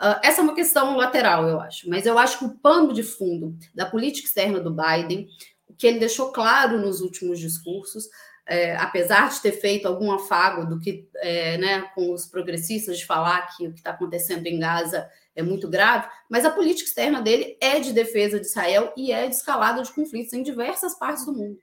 [0.00, 1.88] uh, essa é uma questão lateral, eu acho.
[1.88, 5.28] Mas eu acho que o pano de fundo da política externa do Biden,
[5.68, 8.08] o que ele deixou claro nos últimos discursos,
[8.48, 13.04] é, apesar de ter feito algum afago do que, é, né, com os progressistas de
[13.04, 17.20] falar que o que está acontecendo em Gaza é muito grave, mas a política externa
[17.20, 21.26] dele é de defesa de Israel e é de escalada de conflitos em diversas partes
[21.26, 21.58] do mundo.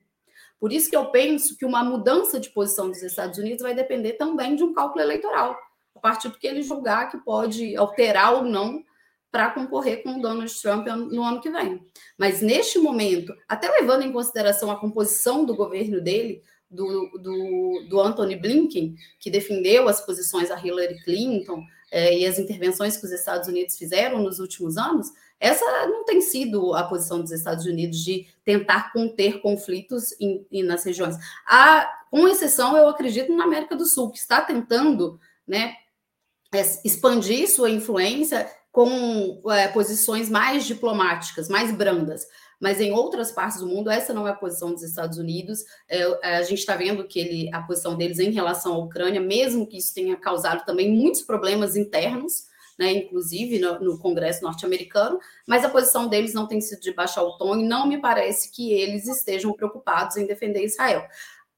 [0.59, 4.13] Por isso que eu penso que uma mudança de posição dos Estados Unidos vai depender
[4.13, 5.57] também de um cálculo eleitoral,
[5.95, 8.83] a partir do que ele julgar que pode alterar ou não
[9.31, 11.86] para concorrer com o Donald Trump no ano que vem.
[12.17, 18.01] Mas neste momento, até levando em consideração a composição do governo dele, do, do, do
[18.01, 23.11] Anthony Blinken, que defendeu as posições da Hillary Clinton, é, e as intervenções que os
[23.11, 25.07] Estados Unidos fizeram nos últimos anos,
[25.39, 30.63] essa não tem sido a posição dos Estados Unidos de tentar conter conflitos em, em,
[30.63, 31.16] nas regiões.
[31.47, 35.76] A, com exceção, eu acredito, na América do Sul, que está tentando né,
[36.53, 42.28] é, expandir sua influência com é, posições mais diplomáticas, mais brandas
[42.66, 45.63] mas em outras partes do mundo essa não é a posição dos Estados Unidos.
[45.88, 49.22] É, é a gente está vendo que ele, a posição deles em relação à Ucrânia,
[49.22, 55.20] mesmo que isso tenha causado também muitos problemas internos, né, inclusive no, no Congresso norte-americano,
[55.45, 58.51] mas a posição deles não tem sido de baixar o tom e não me parece
[58.51, 61.05] que eles estejam preocupados em defender Israel.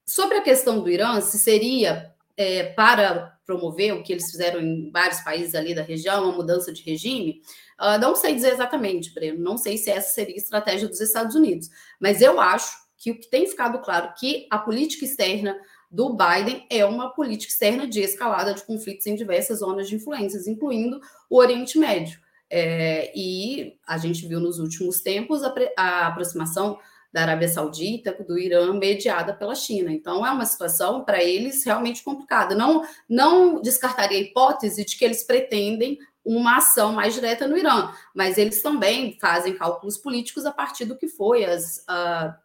[0.05, 4.91] Sobre a questão do Irã, se seria é, para promover o que eles fizeram em
[4.91, 7.41] vários países ali da região, uma mudança de regime,
[7.79, 11.35] Uh, não sei dizer exatamente, Breno, não sei se essa seria a estratégia dos Estados
[11.35, 11.69] Unidos,
[11.99, 15.55] mas eu acho que o que tem ficado claro que a política externa
[15.89, 20.47] do Biden é uma política externa de escalada de conflitos em diversas zonas de influências,
[20.47, 20.99] incluindo
[21.29, 22.19] o Oriente Médio.
[22.49, 26.79] É, e a gente viu nos últimos tempos a, a aproximação
[27.11, 29.91] da Arábia Saudita, do Irã, mediada pela China.
[29.91, 32.53] Então, é uma situação para eles realmente complicada.
[32.53, 35.97] Não, não descartaria a hipótese de que eles pretendem
[36.27, 40.97] uma ação mais direta no Irã, mas eles também fazem cálculos políticos a partir do
[40.97, 42.35] que foi as, uh,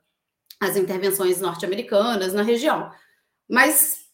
[0.61, 2.93] as intervenções norte-americanas na região.
[3.49, 4.07] Mas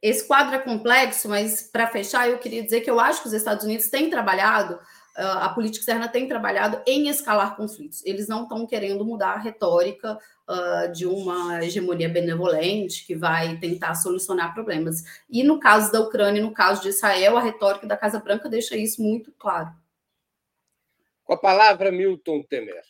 [0.00, 3.34] esse quadro é complexo, mas para fechar, eu queria dizer que eu acho que os
[3.34, 4.80] Estados Unidos têm trabalhado
[5.14, 8.04] a política externa tem trabalhado em escalar conflitos.
[8.04, 13.94] Eles não estão querendo mudar a retórica uh, de uma hegemonia benevolente que vai tentar
[13.94, 15.02] solucionar problemas.
[15.28, 18.48] E no caso da Ucrânia e no caso de Israel, a retórica da Casa Branca
[18.48, 19.70] deixa isso muito claro.
[21.24, 22.82] Com a palavra, Milton Temer.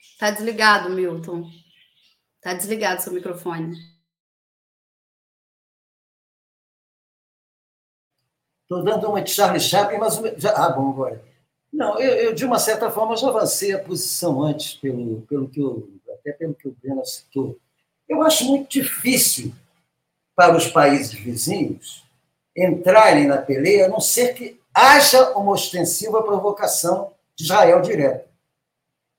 [0.00, 1.48] Está desligado, Milton.
[2.36, 3.97] Está desligado seu microfone.
[8.68, 10.20] Estou dando uma de Charlie Chaplin, mas.
[10.36, 10.52] Já...
[10.52, 11.24] Ah, bom, agora.
[11.72, 15.58] Não, eu, eu, de uma certa forma, já avancei a posição antes, pelo, pelo que
[15.58, 17.58] eu, até pelo que o Breno citou.
[18.06, 19.54] Eu acho muito difícil
[20.36, 22.04] para os países vizinhos
[22.54, 28.26] entrarem na peleia, a não ser que haja uma ostensiva provocação de Israel direta.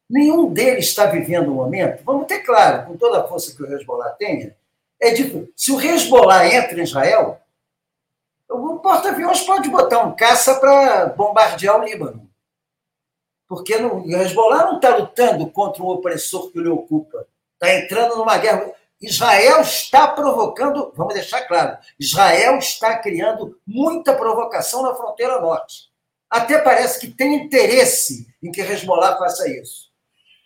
[0.07, 3.73] Nenhum deles está vivendo um momento, vamos ter claro, com toda a força que o
[3.73, 4.55] Hezbollah tenha,
[4.99, 7.39] é de, se o Hezbollah entra em Israel,
[8.49, 12.29] o porta-aviões pode botar um caça para bombardear o Líbano.
[13.47, 17.27] Porque o Hezbollah não está lutando contra um opressor que lhe ocupa.
[17.53, 18.71] Está entrando numa guerra.
[19.01, 25.89] Israel está provocando, vamos deixar claro, Israel está criando muita provocação na fronteira norte.
[26.29, 29.89] Até parece que tem interesse em que Hezbollah faça isso.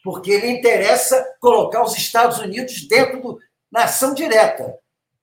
[0.04, 3.40] Porque ele interessa colocar os Estados Unidos dentro do,
[3.72, 4.78] na ação direta,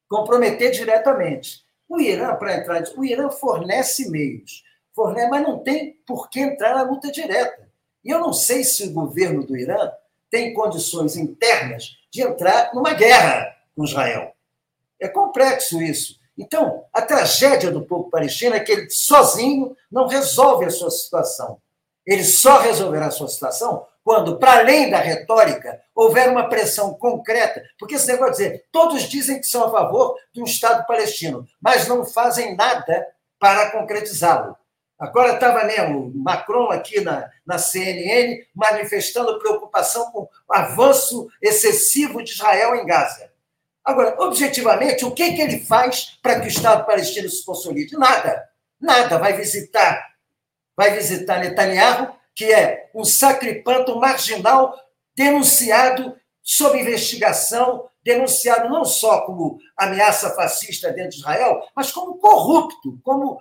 [0.09, 1.65] comprometer diretamente.
[1.91, 4.63] O Irã, para entrar, o Irã fornece meios,
[4.95, 7.69] fornece, mas não tem por que entrar na luta direta.
[8.05, 9.91] E eu não sei se o governo do Irã
[10.31, 14.33] tem condições internas de entrar numa guerra com Israel.
[15.01, 16.15] É complexo isso.
[16.39, 21.61] Então, a tragédia do povo palestino é que ele sozinho não resolve a sua situação.
[22.07, 27.63] Ele só resolverá a sua situação quando, para além da retórica, houver uma pressão concreta.
[27.79, 31.47] Porque esse negócio de dizer, todos dizem que são a favor de um Estado palestino,
[31.61, 33.07] mas não fazem nada
[33.39, 34.57] para concretizá-lo.
[34.99, 42.33] Agora estava mesmo Macron aqui na, na CNN manifestando preocupação com o avanço excessivo de
[42.33, 43.31] Israel em Gaza.
[43.83, 47.97] Agora, objetivamente, o que, que ele faz para que o Estado palestino se consolide?
[47.97, 48.47] Nada.
[48.79, 49.19] Nada.
[49.19, 50.07] Vai visitar,
[50.77, 54.75] vai visitar Netanyahu, que é um sacripanto marginal
[55.15, 62.99] denunciado sob investigação, denunciado não só como ameaça fascista dentro de Israel, mas como corrupto,
[63.05, 63.39] como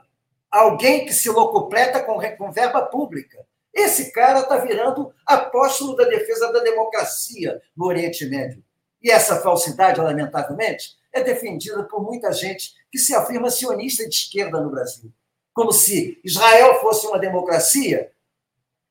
[0.52, 3.38] alguém que se locupleta com, com verba pública.
[3.74, 8.62] Esse cara está virando apóstolo da defesa da democracia no Oriente Médio.
[9.02, 14.60] E essa falsidade, lamentavelmente, é defendida por muita gente que se afirma sionista de esquerda
[14.60, 15.10] no Brasil.
[15.54, 18.12] Como se Israel fosse uma democracia,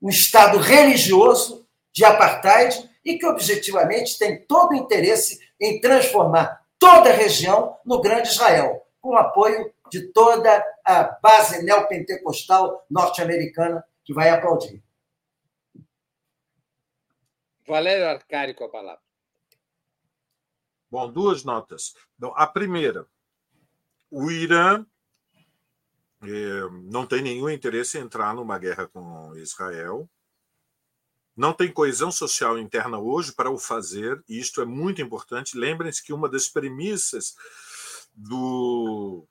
[0.01, 7.11] um Estado religioso de apartheid e que objetivamente tem todo o interesse em transformar toda
[7.11, 14.29] a região no Grande Israel, com apoio de toda a base neopentecostal norte-americana que vai
[14.31, 14.83] aplaudir.
[17.67, 19.03] Valério Arcari com a palavra.
[20.91, 21.95] Bom, duas notas.
[22.17, 23.07] Então, a primeira,
[24.11, 24.87] o Irã
[26.85, 30.09] não tem nenhum interesse em entrar numa guerra com Israel.
[31.37, 35.57] Não tem coesão social interna hoje para o fazer, e isto é muito importante.
[35.57, 37.37] Lembrem-se que uma das premissas
[38.13, 39.27] do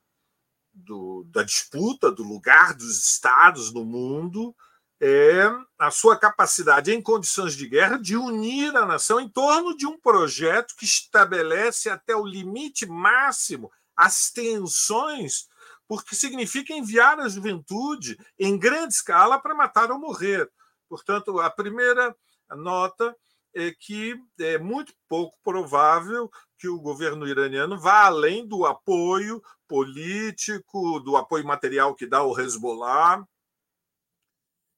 [0.78, 4.56] do, da disputa do lugar dos estados no mundo
[5.00, 5.44] é
[5.78, 10.00] a sua capacidade, em condições de guerra, de unir a nação em torno de um
[10.00, 15.48] projeto que estabelece até o limite máximo as tensões,
[15.88, 20.50] porque significa enviar a juventude em grande escala para matar ou morrer.
[20.90, 22.16] Portanto, a primeira
[22.52, 23.16] nota
[23.54, 31.00] é que é muito pouco provável que o governo iraniano vá além do apoio político,
[31.00, 33.26] do apoio material que dá ao Hezbollah.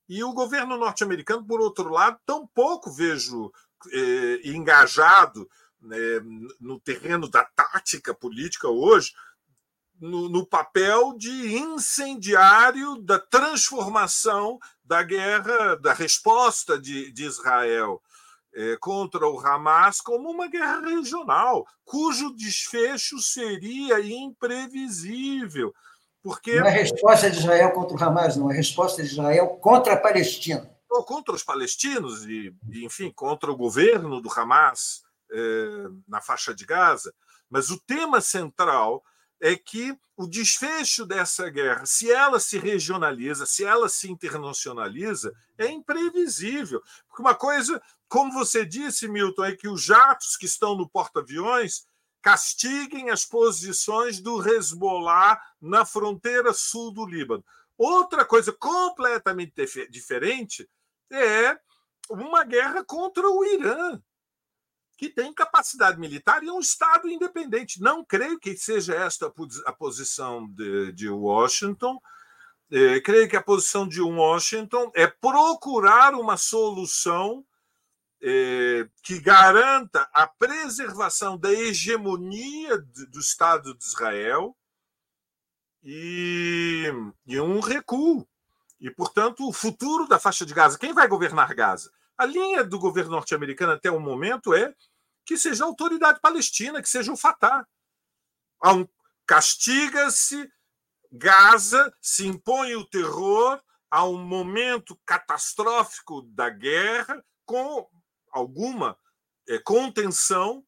[0.08, 3.52] E o governo norte-americano, por outro lado, tampouco vejo
[3.92, 5.48] eh, engajado
[5.80, 5.98] né,
[6.60, 9.14] no terreno da tática política hoje,
[10.00, 18.02] no, no, papel de incendiário da transformação da guerra, da resposta de, de Israel
[18.54, 25.74] é, contra o Hamas como uma guerra regional, cujo desfecho seria imprevisível.
[26.22, 26.60] Porque...
[26.60, 29.98] Não é resposta de Israel contra o Hamas, não, é resposta de Israel contra a
[29.98, 30.70] Palestina.
[30.90, 36.66] Ou contra os palestinos e, enfim, contra o governo do Hamas é, na faixa de
[36.66, 37.14] Gaza.
[37.50, 39.04] Mas o tema central
[39.40, 45.68] é que o desfecho dessa guerra, se ela se regionaliza, se ela se internacionaliza, é
[45.68, 46.84] imprevisível.
[47.08, 51.88] Porque uma coisa, como você disse, Milton, é que os jatos que estão no porta-aviões
[52.22, 57.46] castiguem as posições do Hezbollah na fronteira sul do Líbano.
[57.78, 59.54] Outra coisa completamente
[59.90, 60.70] diferente
[61.10, 61.58] é
[62.10, 64.02] uma guerra contra o Irã
[65.00, 67.82] que tem capacidade militar e é um Estado independente.
[67.82, 69.32] Não creio que seja esta
[69.66, 71.98] a posição de, de Washington.
[72.70, 77.46] É, creio que a posição de Washington é procurar uma solução
[78.22, 84.54] é, que garanta a preservação da hegemonia do Estado de Israel
[85.82, 86.92] e,
[87.26, 88.28] e um recuo.
[88.82, 90.78] E, portanto, o futuro da faixa de Gaza.
[90.78, 91.90] Quem vai governar Gaza?
[92.18, 94.76] A linha do governo norte-americano até o momento é
[95.30, 97.64] que seja a autoridade palestina, que seja o Fatah.
[99.28, 100.52] Castiga-se
[101.12, 103.62] Gaza, se impõe o terror
[103.92, 107.88] a um momento catastrófico da guerra, com
[108.32, 108.98] alguma
[109.48, 110.66] é, contenção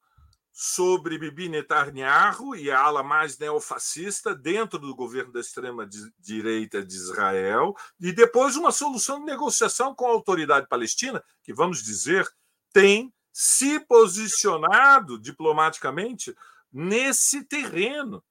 [0.52, 7.76] sobre Bibi Netanyahu e a ala mais neofascista dentro do governo da extrema-direita de Israel,
[8.00, 12.32] e depois uma solução de negociação com a autoridade palestina, que, vamos dizer,
[12.72, 16.36] tem se posicionado diplomaticamente
[16.72, 18.24] nesse terreno.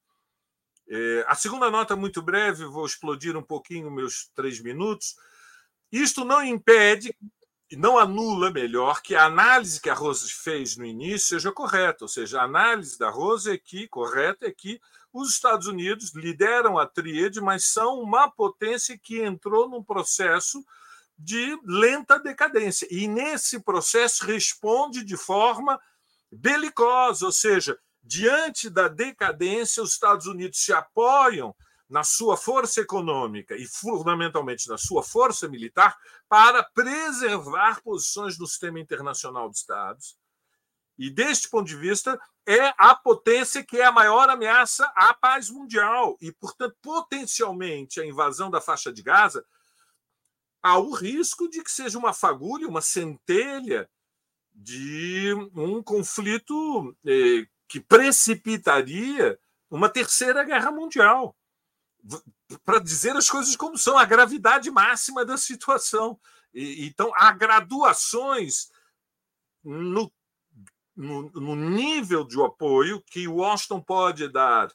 [0.89, 5.17] É, a segunda nota, muito breve, vou explodir um pouquinho meus três minutos.
[5.93, 7.15] Isto não impede
[7.77, 12.09] não anula melhor que a análise que a Rose fez no início seja correta, ou
[12.09, 14.81] seja, a análise da Rose é que correta é que
[15.13, 20.65] os Estados Unidos lideram a tríade, mas são uma potência que entrou num processo
[21.23, 25.79] de lenta decadência e nesse processo responde de forma
[26.33, 31.55] belicosa, ou seja, diante da decadência, os Estados Unidos se apoiam
[31.89, 35.95] na sua força econômica e, fundamentalmente, na sua força militar
[36.29, 40.17] para preservar posições no sistema internacional de Estados.
[40.97, 45.51] E, deste ponto de vista, é a potência que é a maior ameaça à paz
[45.51, 46.17] mundial.
[46.21, 49.45] E, portanto, potencialmente, a invasão da faixa de Gaza
[50.63, 53.89] há o risco de que seja uma fagulha, uma centelha
[54.53, 59.39] de um conflito eh, que precipitaria
[59.71, 61.37] uma terceira guerra mundial
[62.65, 66.19] para dizer as coisas como são, a gravidade máxima da situação.
[66.53, 68.71] E, então, há graduações
[69.63, 70.13] no,
[70.97, 74.73] no, no, nível de apoio que Washington pode dar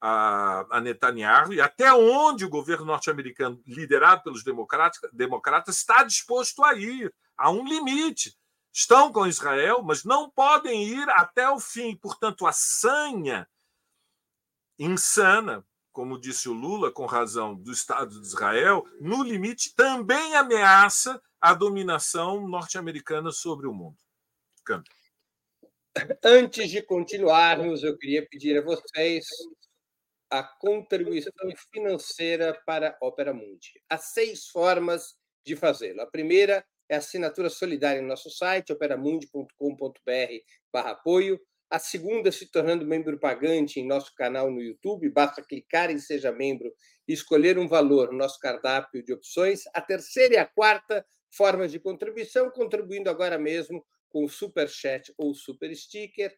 [0.00, 6.74] a, a Netanyahu e até onde o governo norte-americano, liderado pelos democratas, está disposto a
[6.74, 7.14] ir.
[7.36, 8.36] Há um limite.
[8.72, 11.96] Estão com Israel, mas não podem ir até o fim.
[11.96, 13.48] Portanto, a sanha
[14.78, 15.66] insana
[15.98, 21.52] como disse o Lula, com razão, do Estado de Israel, no limite, também ameaça a
[21.52, 23.96] dominação norte-americana sobre o mundo.
[24.64, 24.92] Câmbio.
[26.22, 29.26] Antes de continuarmos, eu queria pedir a vocês
[30.30, 31.32] a contribuição
[31.72, 33.80] financeira para a Opera Mundi.
[33.88, 36.02] Há seis formas de fazê-lo.
[36.02, 43.18] A primeira é a assinatura solidária no nosso site, operamundi.com.br/apoio a segunda se tornando membro
[43.18, 46.72] pagante em nosso canal no YouTube, basta clicar em Seja Membro
[47.06, 49.64] e escolher um valor no nosso cardápio de opções.
[49.74, 55.12] A terceira e a quarta formas de contribuição, contribuindo agora mesmo com o Super Chat
[55.18, 56.34] ou Super Sticker.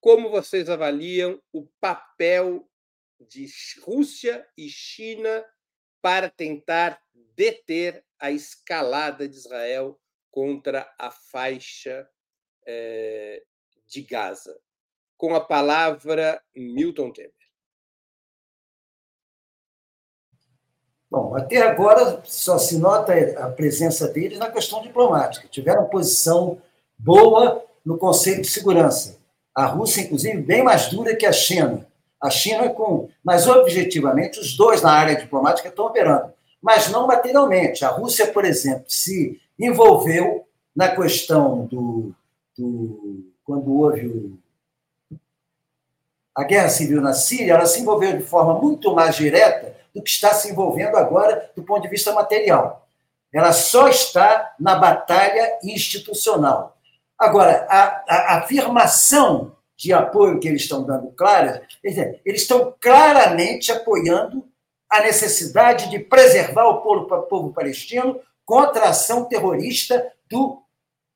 [0.00, 2.68] Como vocês avaliam o papel
[3.20, 3.46] de
[3.82, 5.44] Rússia e China
[6.00, 7.00] para tentar
[7.34, 9.98] deter a escalada de Israel
[10.30, 12.08] contra a faixa
[12.66, 13.44] é,
[13.86, 14.58] de Gaza.
[15.16, 17.41] Com a palavra, Milton Temer.
[21.12, 25.46] Bom, até agora só se nota a presença deles na questão diplomática.
[25.46, 26.56] Tiveram posição
[26.98, 29.18] boa no Conselho de Segurança.
[29.54, 31.86] A Rússia, inclusive, bem mais dura que a China
[32.22, 33.10] a China com.
[33.22, 36.32] Mas, objetivamente, os dois na área diplomática estão operando,
[36.62, 37.84] mas não materialmente.
[37.84, 42.14] A Rússia, por exemplo, se envolveu na questão do.
[42.56, 44.38] do quando houve o,
[46.34, 50.10] a guerra civil na Síria, ela se envolveu de forma muito mais direta do que
[50.10, 52.88] está se envolvendo agora do ponto de vista material.
[53.32, 56.76] Ela só está na batalha institucional.
[57.18, 64.46] Agora, a, a afirmação de apoio que eles estão dando claras, eles estão claramente apoiando
[64.88, 70.62] a necessidade de preservar o povo, povo palestino contra a ação terrorista do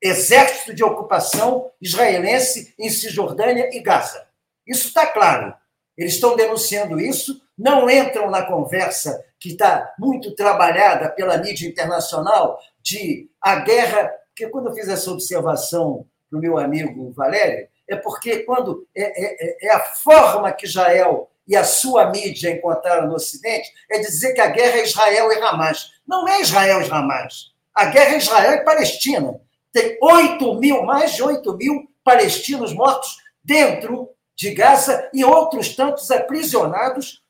[0.01, 4.27] exército de ocupação israelense em Cisjordânia e Gaza.
[4.67, 5.55] Isso está claro.
[5.97, 12.59] Eles estão denunciando isso, não entram na conversa que está muito trabalhada pela mídia internacional
[12.83, 14.11] de a guerra.
[14.29, 19.03] Porque quando eu fiz essa observação para o meu amigo Valério, é porque quando é,
[19.03, 23.99] é, é, é a forma que Israel e a sua mídia encontraram no Ocidente é
[24.01, 25.93] dizer que a guerra é Israel e Hamas.
[26.07, 27.53] Não é Israel e Hamas.
[27.73, 29.41] A guerra é Israel e Palestina.
[29.73, 36.11] Tem 8 mil, mais de 8 mil palestinos mortos dentro de Gaza e outros tantos
[36.11, 37.23] aprisionados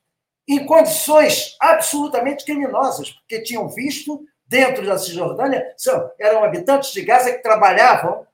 [0.47, 7.33] em condições absolutamente criminosas, porque tinham visto dentro da Cisjordânia, são, eram habitantes de Gaza
[7.33, 8.25] que trabalhavam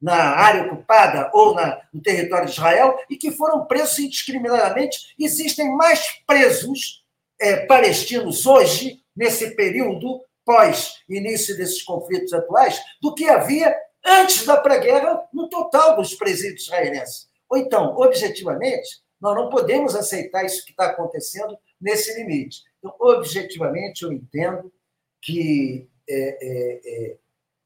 [0.00, 5.14] na área ocupada ou na, no território de Israel e que foram presos indiscriminadamente.
[5.18, 7.04] Existem mais presos
[7.38, 15.22] é, palestinos hoje, nesse período pós-início desses conflitos atuais, do que havia antes da pré-guerra
[15.32, 17.28] no total dos presídios israelenses.
[17.48, 18.88] Ou então, objetivamente,
[19.20, 22.62] nós não podemos aceitar isso que está acontecendo nesse limite.
[22.78, 24.72] Então, objetivamente, eu entendo
[25.20, 27.16] que é, é, é,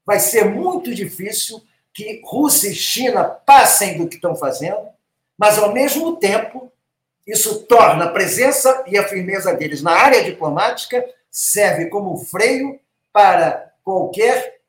[0.05, 4.89] vai ser muito difícil que Rússia e China passem do que estão fazendo,
[5.39, 6.73] mas, ao mesmo tempo,
[7.27, 12.79] isso torna a presença e a firmeza deles na área diplomática serve como freio
[13.13, 14.61] para qualquer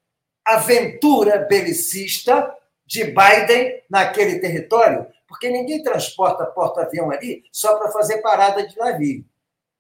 [0.46, 2.56] aventura belicista
[2.86, 9.26] de Biden naquele território, porque ninguém transporta porta-avião ali só para fazer parada de navio.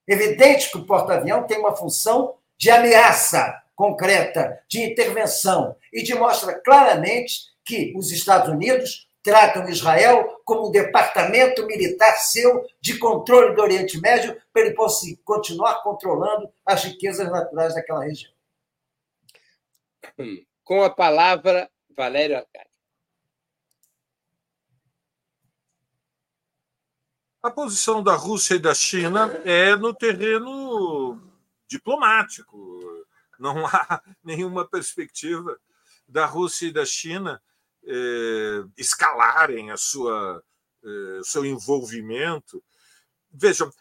[0.06, 7.40] Evidente que o porta-avião tem uma função de ameaça concreta, de intervenção, e demonstra claramente
[7.64, 14.00] que os Estados Unidos tratam Israel como um departamento militar seu de controle do Oriente
[14.00, 14.76] Médio para ele
[15.24, 18.32] continuar controlando as riquezas naturais daquela região.
[20.64, 22.46] Com a palavra, Valério.
[27.46, 31.22] A posição da Rússia e da China é no terreno
[31.68, 32.82] diplomático.
[33.38, 35.56] Não há nenhuma perspectiva
[36.08, 37.40] da Rússia e da China
[37.84, 40.44] eh, escalarem a sua,
[40.84, 42.64] eh, seu envolvimento.
[43.32, 43.72] Vejam,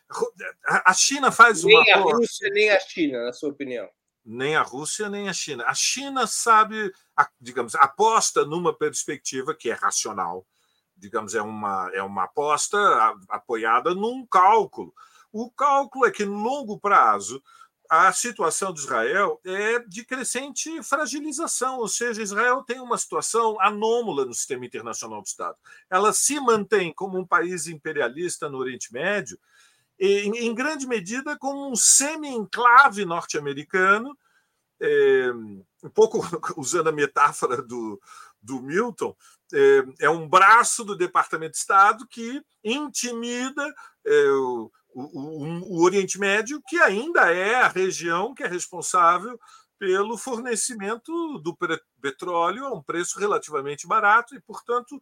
[0.68, 1.84] a China faz nem uma.
[1.84, 3.88] Nem a Rússia, nem a China, na sua opinião.
[4.22, 5.64] Nem a Rússia, nem a China.
[5.64, 6.92] A China sabe,
[7.40, 10.46] digamos, aposta numa perspectiva que é racional,
[10.96, 12.78] digamos, é uma, é uma aposta
[13.28, 14.94] apoiada num cálculo.
[15.32, 17.42] O cálculo é que, no longo prazo,
[17.90, 24.24] a situação de Israel é de crescente fragilização, ou seja, Israel tem uma situação anômala
[24.24, 25.56] no sistema internacional do Estado.
[25.90, 29.38] Ela se mantém como um país imperialista no Oriente Médio,
[29.98, 34.16] em, em grande medida como um semi-enclave norte-americano,
[34.80, 35.30] é,
[35.82, 36.18] um pouco
[36.56, 38.00] usando a metáfora do,
[38.42, 39.14] do Milton,
[39.54, 43.64] é, é um braço do Departamento de Estado que intimida
[44.04, 49.38] é, o, o, o, Oriente Médio, que ainda é a região que é responsável
[49.78, 51.56] pelo fornecimento do
[52.00, 55.00] petróleo a um preço relativamente barato e, portanto,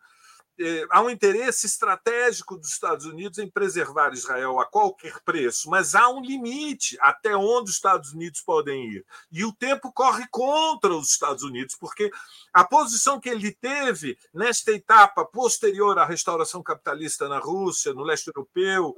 [0.63, 5.95] é, há um interesse estratégico dos Estados Unidos em preservar Israel a qualquer preço, mas
[5.95, 9.05] há um limite até onde os Estados Unidos podem ir.
[9.31, 12.11] E o tempo corre contra os Estados Unidos, porque
[12.53, 18.29] a posição que ele teve nesta etapa posterior à restauração capitalista na Rússia, no leste
[18.29, 18.95] europeu,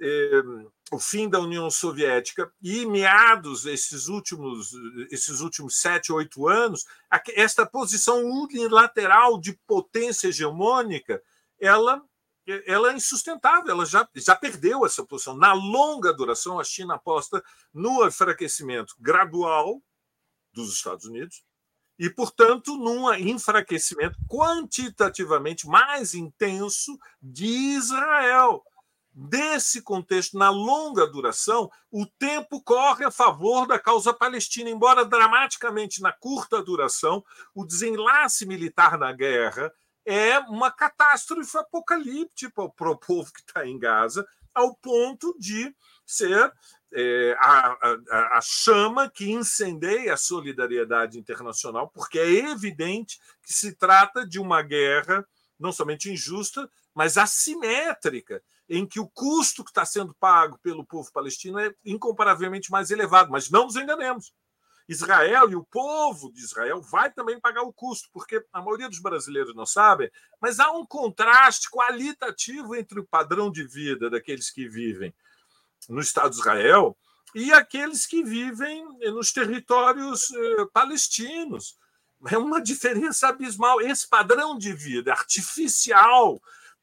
[0.00, 0.42] eh,
[0.90, 4.72] o fim da União Soviética e meados esses últimos
[5.10, 6.84] esses últimos sete oito anos
[7.28, 11.22] esta posição unilateral de potência hegemônica
[11.60, 12.02] ela
[12.66, 15.36] ela é insustentável ela já, já perdeu essa posição.
[15.36, 19.80] Na longa duração a China aposta no enfraquecimento gradual
[20.52, 21.44] dos Estados Unidos
[22.00, 28.64] e, portanto, num enfraquecimento quantitativamente mais intenso de Israel
[29.12, 36.00] desse contexto, na longa duração, o tempo corre a favor da causa palestina, embora dramaticamente
[36.00, 39.72] na curta duração, o desenlace militar na guerra
[40.04, 45.74] é uma catástrofe apocalíptica para o povo que está em Gaza, ao ponto de
[46.06, 46.52] ser
[46.92, 47.78] é, a,
[48.10, 54.40] a, a, chama que incendeia a solidariedade internacional, porque é evidente que se trata de
[54.40, 55.24] uma guerra
[55.58, 61.12] não somente injusta, mas assimétrica em que o custo que está sendo pago pelo povo
[61.12, 63.28] palestino é incomparavelmente mais elevado.
[63.28, 64.32] Mas não nos enganemos.
[64.88, 69.00] Israel e o povo de Israel vai também pagar o custo, porque a maioria dos
[69.00, 70.10] brasileiros não sabem,
[70.40, 75.12] mas há um contraste qualitativo entre o padrão de vida daqueles que vivem
[75.88, 76.96] no Estado de Israel
[77.34, 81.76] e aqueles que vivem nos territórios eh, palestinos.
[82.28, 83.80] É uma diferença abismal.
[83.80, 86.40] Esse padrão de vida artificial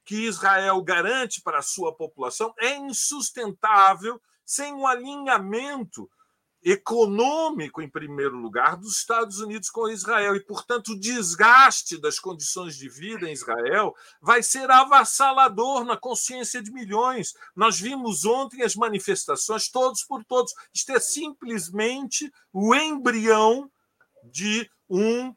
[0.07, 6.09] que Israel garante para a sua população é insustentável sem um alinhamento
[6.63, 10.33] econômico, em primeiro lugar, dos Estados Unidos com Israel.
[10.33, 16.63] E, portanto, o desgaste das condições de vida em Israel vai ser avassalador na consciência
[16.63, 17.33] de milhões.
[17.53, 20.53] Nós vimos ontem as manifestações, todos por todos.
[20.73, 23.69] Isto é simplesmente o embrião
[24.23, 25.35] de um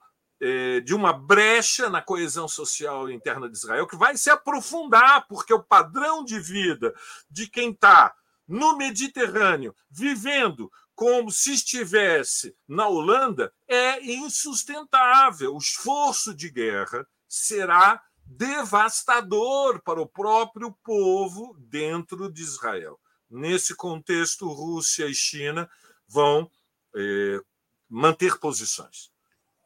[0.84, 5.62] de uma brecha na coesão social interna de Israel que vai se aprofundar, porque o
[5.62, 6.95] padrão de vida
[7.30, 8.14] de quem está
[8.49, 15.55] no Mediterrâneo, vivendo como se estivesse na Holanda, é insustentável.
[15.55, 22.99] O esforço de guerra será devastador para o próprio povo dentro de Israel.
[23.30, 25.70] Nesse contexto, Rússia e China
[26.09, 26.51] vão
[26.95, 27.41] é,
[27.88, 29.09] manter posições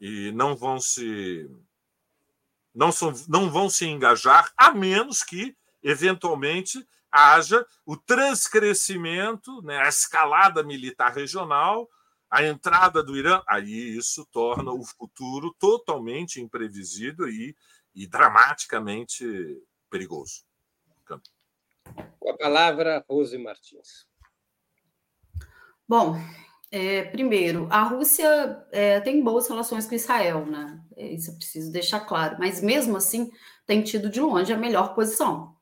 [0.07, 1.49] e não vão se
[2.75, 9.89] não, são, não vão se engajar, a menos que, eventualmente, haja o transcrescimento, né, a
[9.89, 11.89] escalada militar regional,
[12.29, 17.57] a entrada do Irã, aí isso torna o futuro totalmente imprevisível e,
[17.95, 19.25] e dramaticamente
[19.89, 20.45] perigoso.
[22.19, 24.07] Com a palavra, Rose Martins.
[25.89, 26.17] Bom,
[26.75, 30.81] é, primeiro, a Rússia é, tem boas relações com Israel, né?
[30.97, 33.31] Isso eu preciso deixar claro, mas mesmo assim
[33.65, 35.55] tem tido de longe a melhor posição.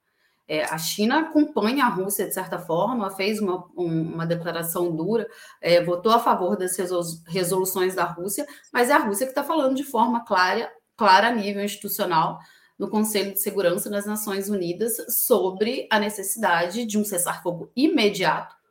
[0.48, 5.28] É, a China acompanha a Rússia, de certa forma, fez uma, um, uma declaração dura,
[5.60, 6.78] é, votou a favor das
[7.26, 11.34] resoluções da Rússia, mas é a Rússia que está falando de forma clara, clara a
[11.34, 12.38] nível institucional
[12.78, 14.96] no Conselho de Segurança das Nações Unidas
[15.26, 18.61] sobre a necessidade de um cessar-fogo imediato,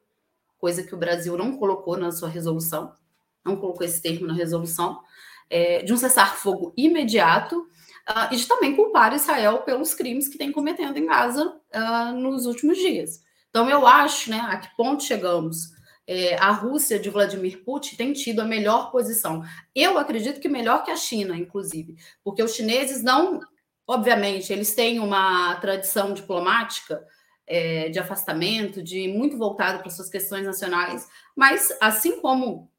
[0.61, 2.93] coisa que o Brasil não colocou na sua resolução,
[3.43, 5.01] não colocou esse termo na resolução,
[5.49, 7.67] é, de um cessar-fogo imediato
[8.07, 12.45] uh, e de também culpar Israel pelos crimes que tem cometendo em Gaza uh, nos
[12.45, 13.23] últimos dias.
[13.49, 15.71] Então, eu acho, né, a que ponto chegamos?
[16.07, 19.43] É, a Rússia de Vladimir Putin tem tido a melhor posição.
[19.73, 23.39] Eu acredito que melhor que a China, inclusive, porque os chineses não,
[23.87, 27.03] obviamente, eles têm uma tradição diplomática
[27.47, 32.71] é, de afastamento, de muito voltado para suas questões nacionais, mas assim como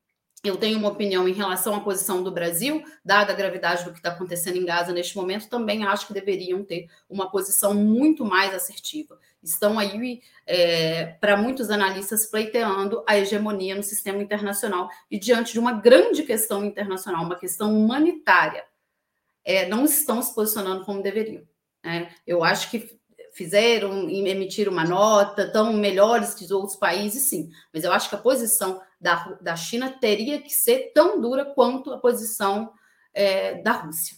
[0.45, 3.99] eu tenho uma opinião em relação à posição do Brasil, dada a gravidade do que
[3.99, 8.53] está acontecendo em Gaza neste momento, também acho que deveriam ter uma posição muito mais
[8.53, 9.21] assertiva.
[9.41, 15.61] Estão aí, é, para muitos analistas, pleiteando a hegemonia no sistema internacional e diante de
[15.61, 18.65] uma grande questão internacional, uma questão humanitária,
[19.45, 21.47] é, não estão se posicionando como deveriam.
[21.85, 22.13] Né?
[22.27, 23.01] Eu acho que
[23.33, 27.51] fizeram emitiram uma nota, tão melhores que os outros países, sim.
[27.73, 31.93] Mas eu acho que a posição da, da China teria que ser tão dura quanto
[31.93, 32.73] a posição
[33.13, 34.17] é, da Rússia.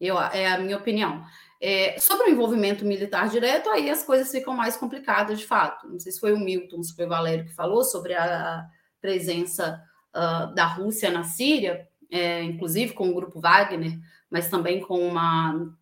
[0.00, 1.24] Eu, é a minha opinião.
[1.60, 5.88] É, sobre o envolvimento militar direto, aí as coisas ficam mais complicadas, de fato.
[5.88, 8.66] Não sei se foi o Milton, se foi o Valério que falou sobre a
[9.00, 9.82] presença
[10.14, 13.98] uh, da Rússia na Síria, é, inclusive com o grupo Wagner,
[14.30, 15.74] mas também com uma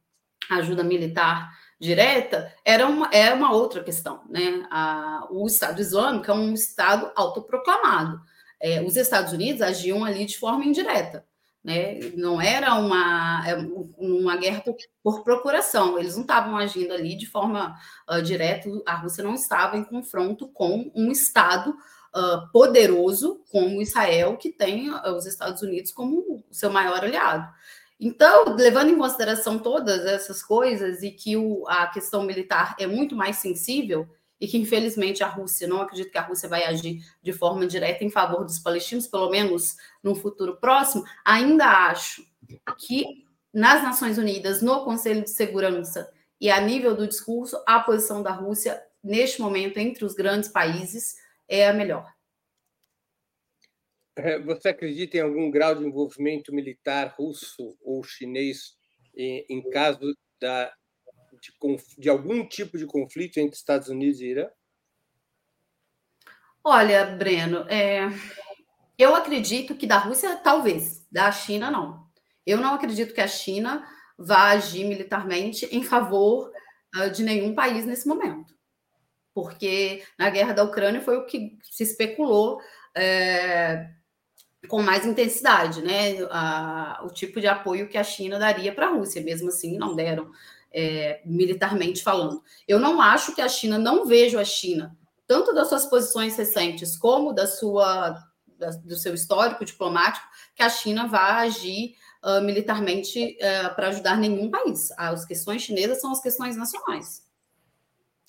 [0.50, 1.50] ajuda militar
[1.82, 4.22] direta, era uma, é uma outra questão.
[4.30, 4.64] Né?
[4.70, 8.20] A, o Estado Islâmico é um Estado autoproclamado.
[8.60, 11.26] É, os Estados Unidos agiam ali de forma indireta.
[11.62, 11.98] Né?
[12.16, 13.56] Não era uma, é,
[13.98, 17.76] uma guerra por, por procuração, eles não estavam agindo ali de forma
[18.08, 24.36] uh, direta, a Rússia não estava em confronto com um Estado uh, poderoso como Israel,
[24.36, 27.48] que tem uh, os Estados Unidos como seu maior aliado.
[28.04, 33.14] Então, levando em consideração todas essas coisas e que o, a questão militar é muito
[33.14, 34.08] mais sensível,
[34.40, 38.02] e que infelizmente a Rússia, não acredito que a Rússia vai agir de forma direta
[38.02, 42.26] em favor dos palestinos, pelo menos no futuro próximo, ainda acho
[42.76, 43.24] que
[43.54, 48.32] nas Nações Unidas, no Conselho de Segurança e a nível do discurso, a posição da
[48.32, 51.14] Rússia, neste momento, entre os grandes países,
[51.48, 52.12] é a melhor.
[54.14, 58.76] É, você acredita em algum grau de envolvimento militar russo ou chinês
[59.16, 60.72] em, caso da,
[61.40, 61.52] de,
[61.98, 64.48] de algum tipo de conflito entre Estados Unidos e Irã?
[66.62, 68.02] Olha, Breno, é...
[68.98, 72.06] eu acredito que da Rússia, talvez, da China, não.
[72.46, 73.86] Eu não acredito que a China
[74.18, 76.52] vá agir militarmente em favor
[76.96, 78.54] uh, de nenhum país nesse momento.
[79.34, 82.60] Porque na guerra da Ucrânia foi o que se especulou.
[82.94, 84.01] É
[84.68, 86.18] com mais intensidade, né?
[86.30, 89.94] A, o tipo de apoio que a China daria para a Rússia, mesmo assim, não
[89.94, 90.30] deram,
[90.72, 92.42] é, militarmente falando.
[92.66, 94.96] Eu não acho que a China, não vejo a China,
[95.26, 98.18] tanto das suas posições recentes como da sua,
[98.58, 104.16] da, do seu histórico diplomático, que a China vá agir uh, militarmente uh, para ajudar
[104.16, 104.90] nenhum país.
[104.96, 107.22] As questões chinesas são as questões nacionais.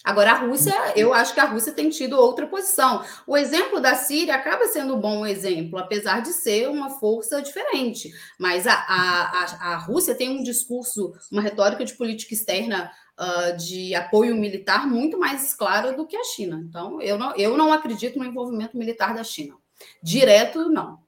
[0.03, 3.05] Agora, a Rússia, eu acho que a Rússia tem tido outra posição.
[3.25, 8.11] O exemplo da Síria acaba sendo um bom exemplo, apesar de ser uma força diferente.
[8.37, 13.95] Mas a, a, a Rússia tem um discurso, uma retórica de política externa uh, de
[13.95, 16.61] apoio militar muito mais clara do que a China.
[16.67, 19.55] Então, eu não, eu não acredito no envolvimento militar da China.
[20.01, 20.99] Direto, não.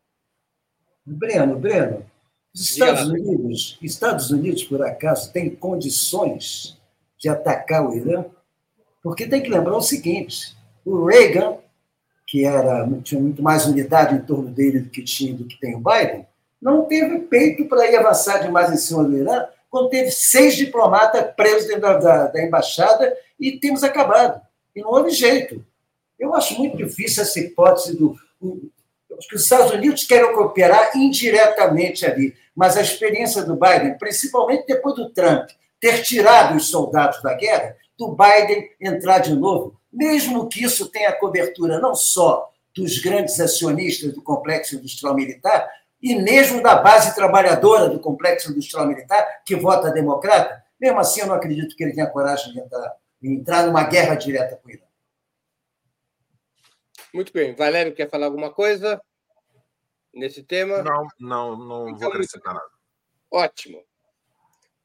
[1.05, 2.05] Breno, Breno,
[2.53, 6.79] os Estados Unidos, Estados Unidos, por acaso, têm condições
[7.17, 8.25] de atacar o Irã?
[9.05, 11.57] Porque tem que lembrar o seguinte: o Reagan,
[12.25, 15.75] que era, tinha muito mais unidade em torno dele do que tinha do que tem
[15.75, 16.25] o Biden,
[16.59, 21.35] não teve peito para ir avançar demais em cima do Irã, quando teve seis diplomatas
[21.35, 24.41] presos dentro da, da, da embaixada e temos acabado.
[24.75, 25.63] E não houve jeito.
[26.17, 28.15] Eu acho muito difícil essa hipótese do.
[29.19, 34.65] acho que os Estados Unidos querem cooperar indiretamente ali, mas a experiência do Biden, principalmente
[34.65, 35.47] depois do Trump
[35.79, 41.13] ter tirado os soldados da guerra, do Biden entrar de novo, mesmo que isso tenha
[41.13, 45.69] cobertura não só dos grandes acionistas do complexo industrial militar,
[46.01, 51.27] e mesmo da base trabalhadora do complexo industrial militar, que vota democrata, mesmo assim eu
[51.27, 54.71] não acredito que ele tenha coragem de entrar, de entrar numa guerra direta com o
[54.71, 54.83] Irã.
[57.13, 57.55] Muito bem.
[57.55, 59.01] Valério, quer falar alguma coisa
[60.13, 60.83] nesse tema?
[60.83, 62.69] Não, não, não então, vou acrescentar nada.
[63.31, 63.81] Ótimo.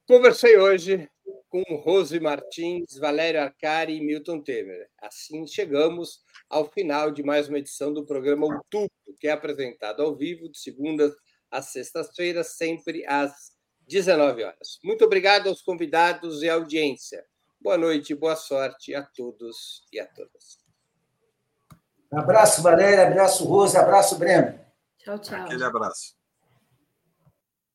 [0.06, 1.08] Conversei hoje
[1.50, 4.88] com Rose Martins, Valério Arcari e Milton Temer.
[5.02, 10.16] Assim chegamos ao final de mais uma edição do programa Outubro, que é apresentado ao
[10.16, 11.12] vivo de segundas
[11.50, 13.50] às sextas-feiras, sempre às
[13.88, 14.78] 19 horas.
[14.84, 17.26] Muito obrigado aos convidados e à audiência.
[17.60, 20.60] Boa noite, boa sorte a todos e a todas.
[22.12, 24.58] Abraço, Valéria, abraço, Rose, abraço, Breno.
[24.98, 25.44] Tchau, tchau.
[25.44, 26.14] Aquele abraço.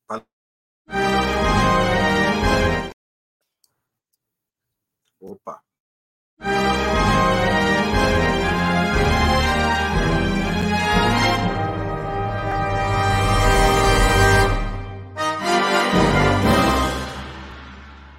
[0.08, 1.35] Valeu.
[5.26, 5.56] Opa!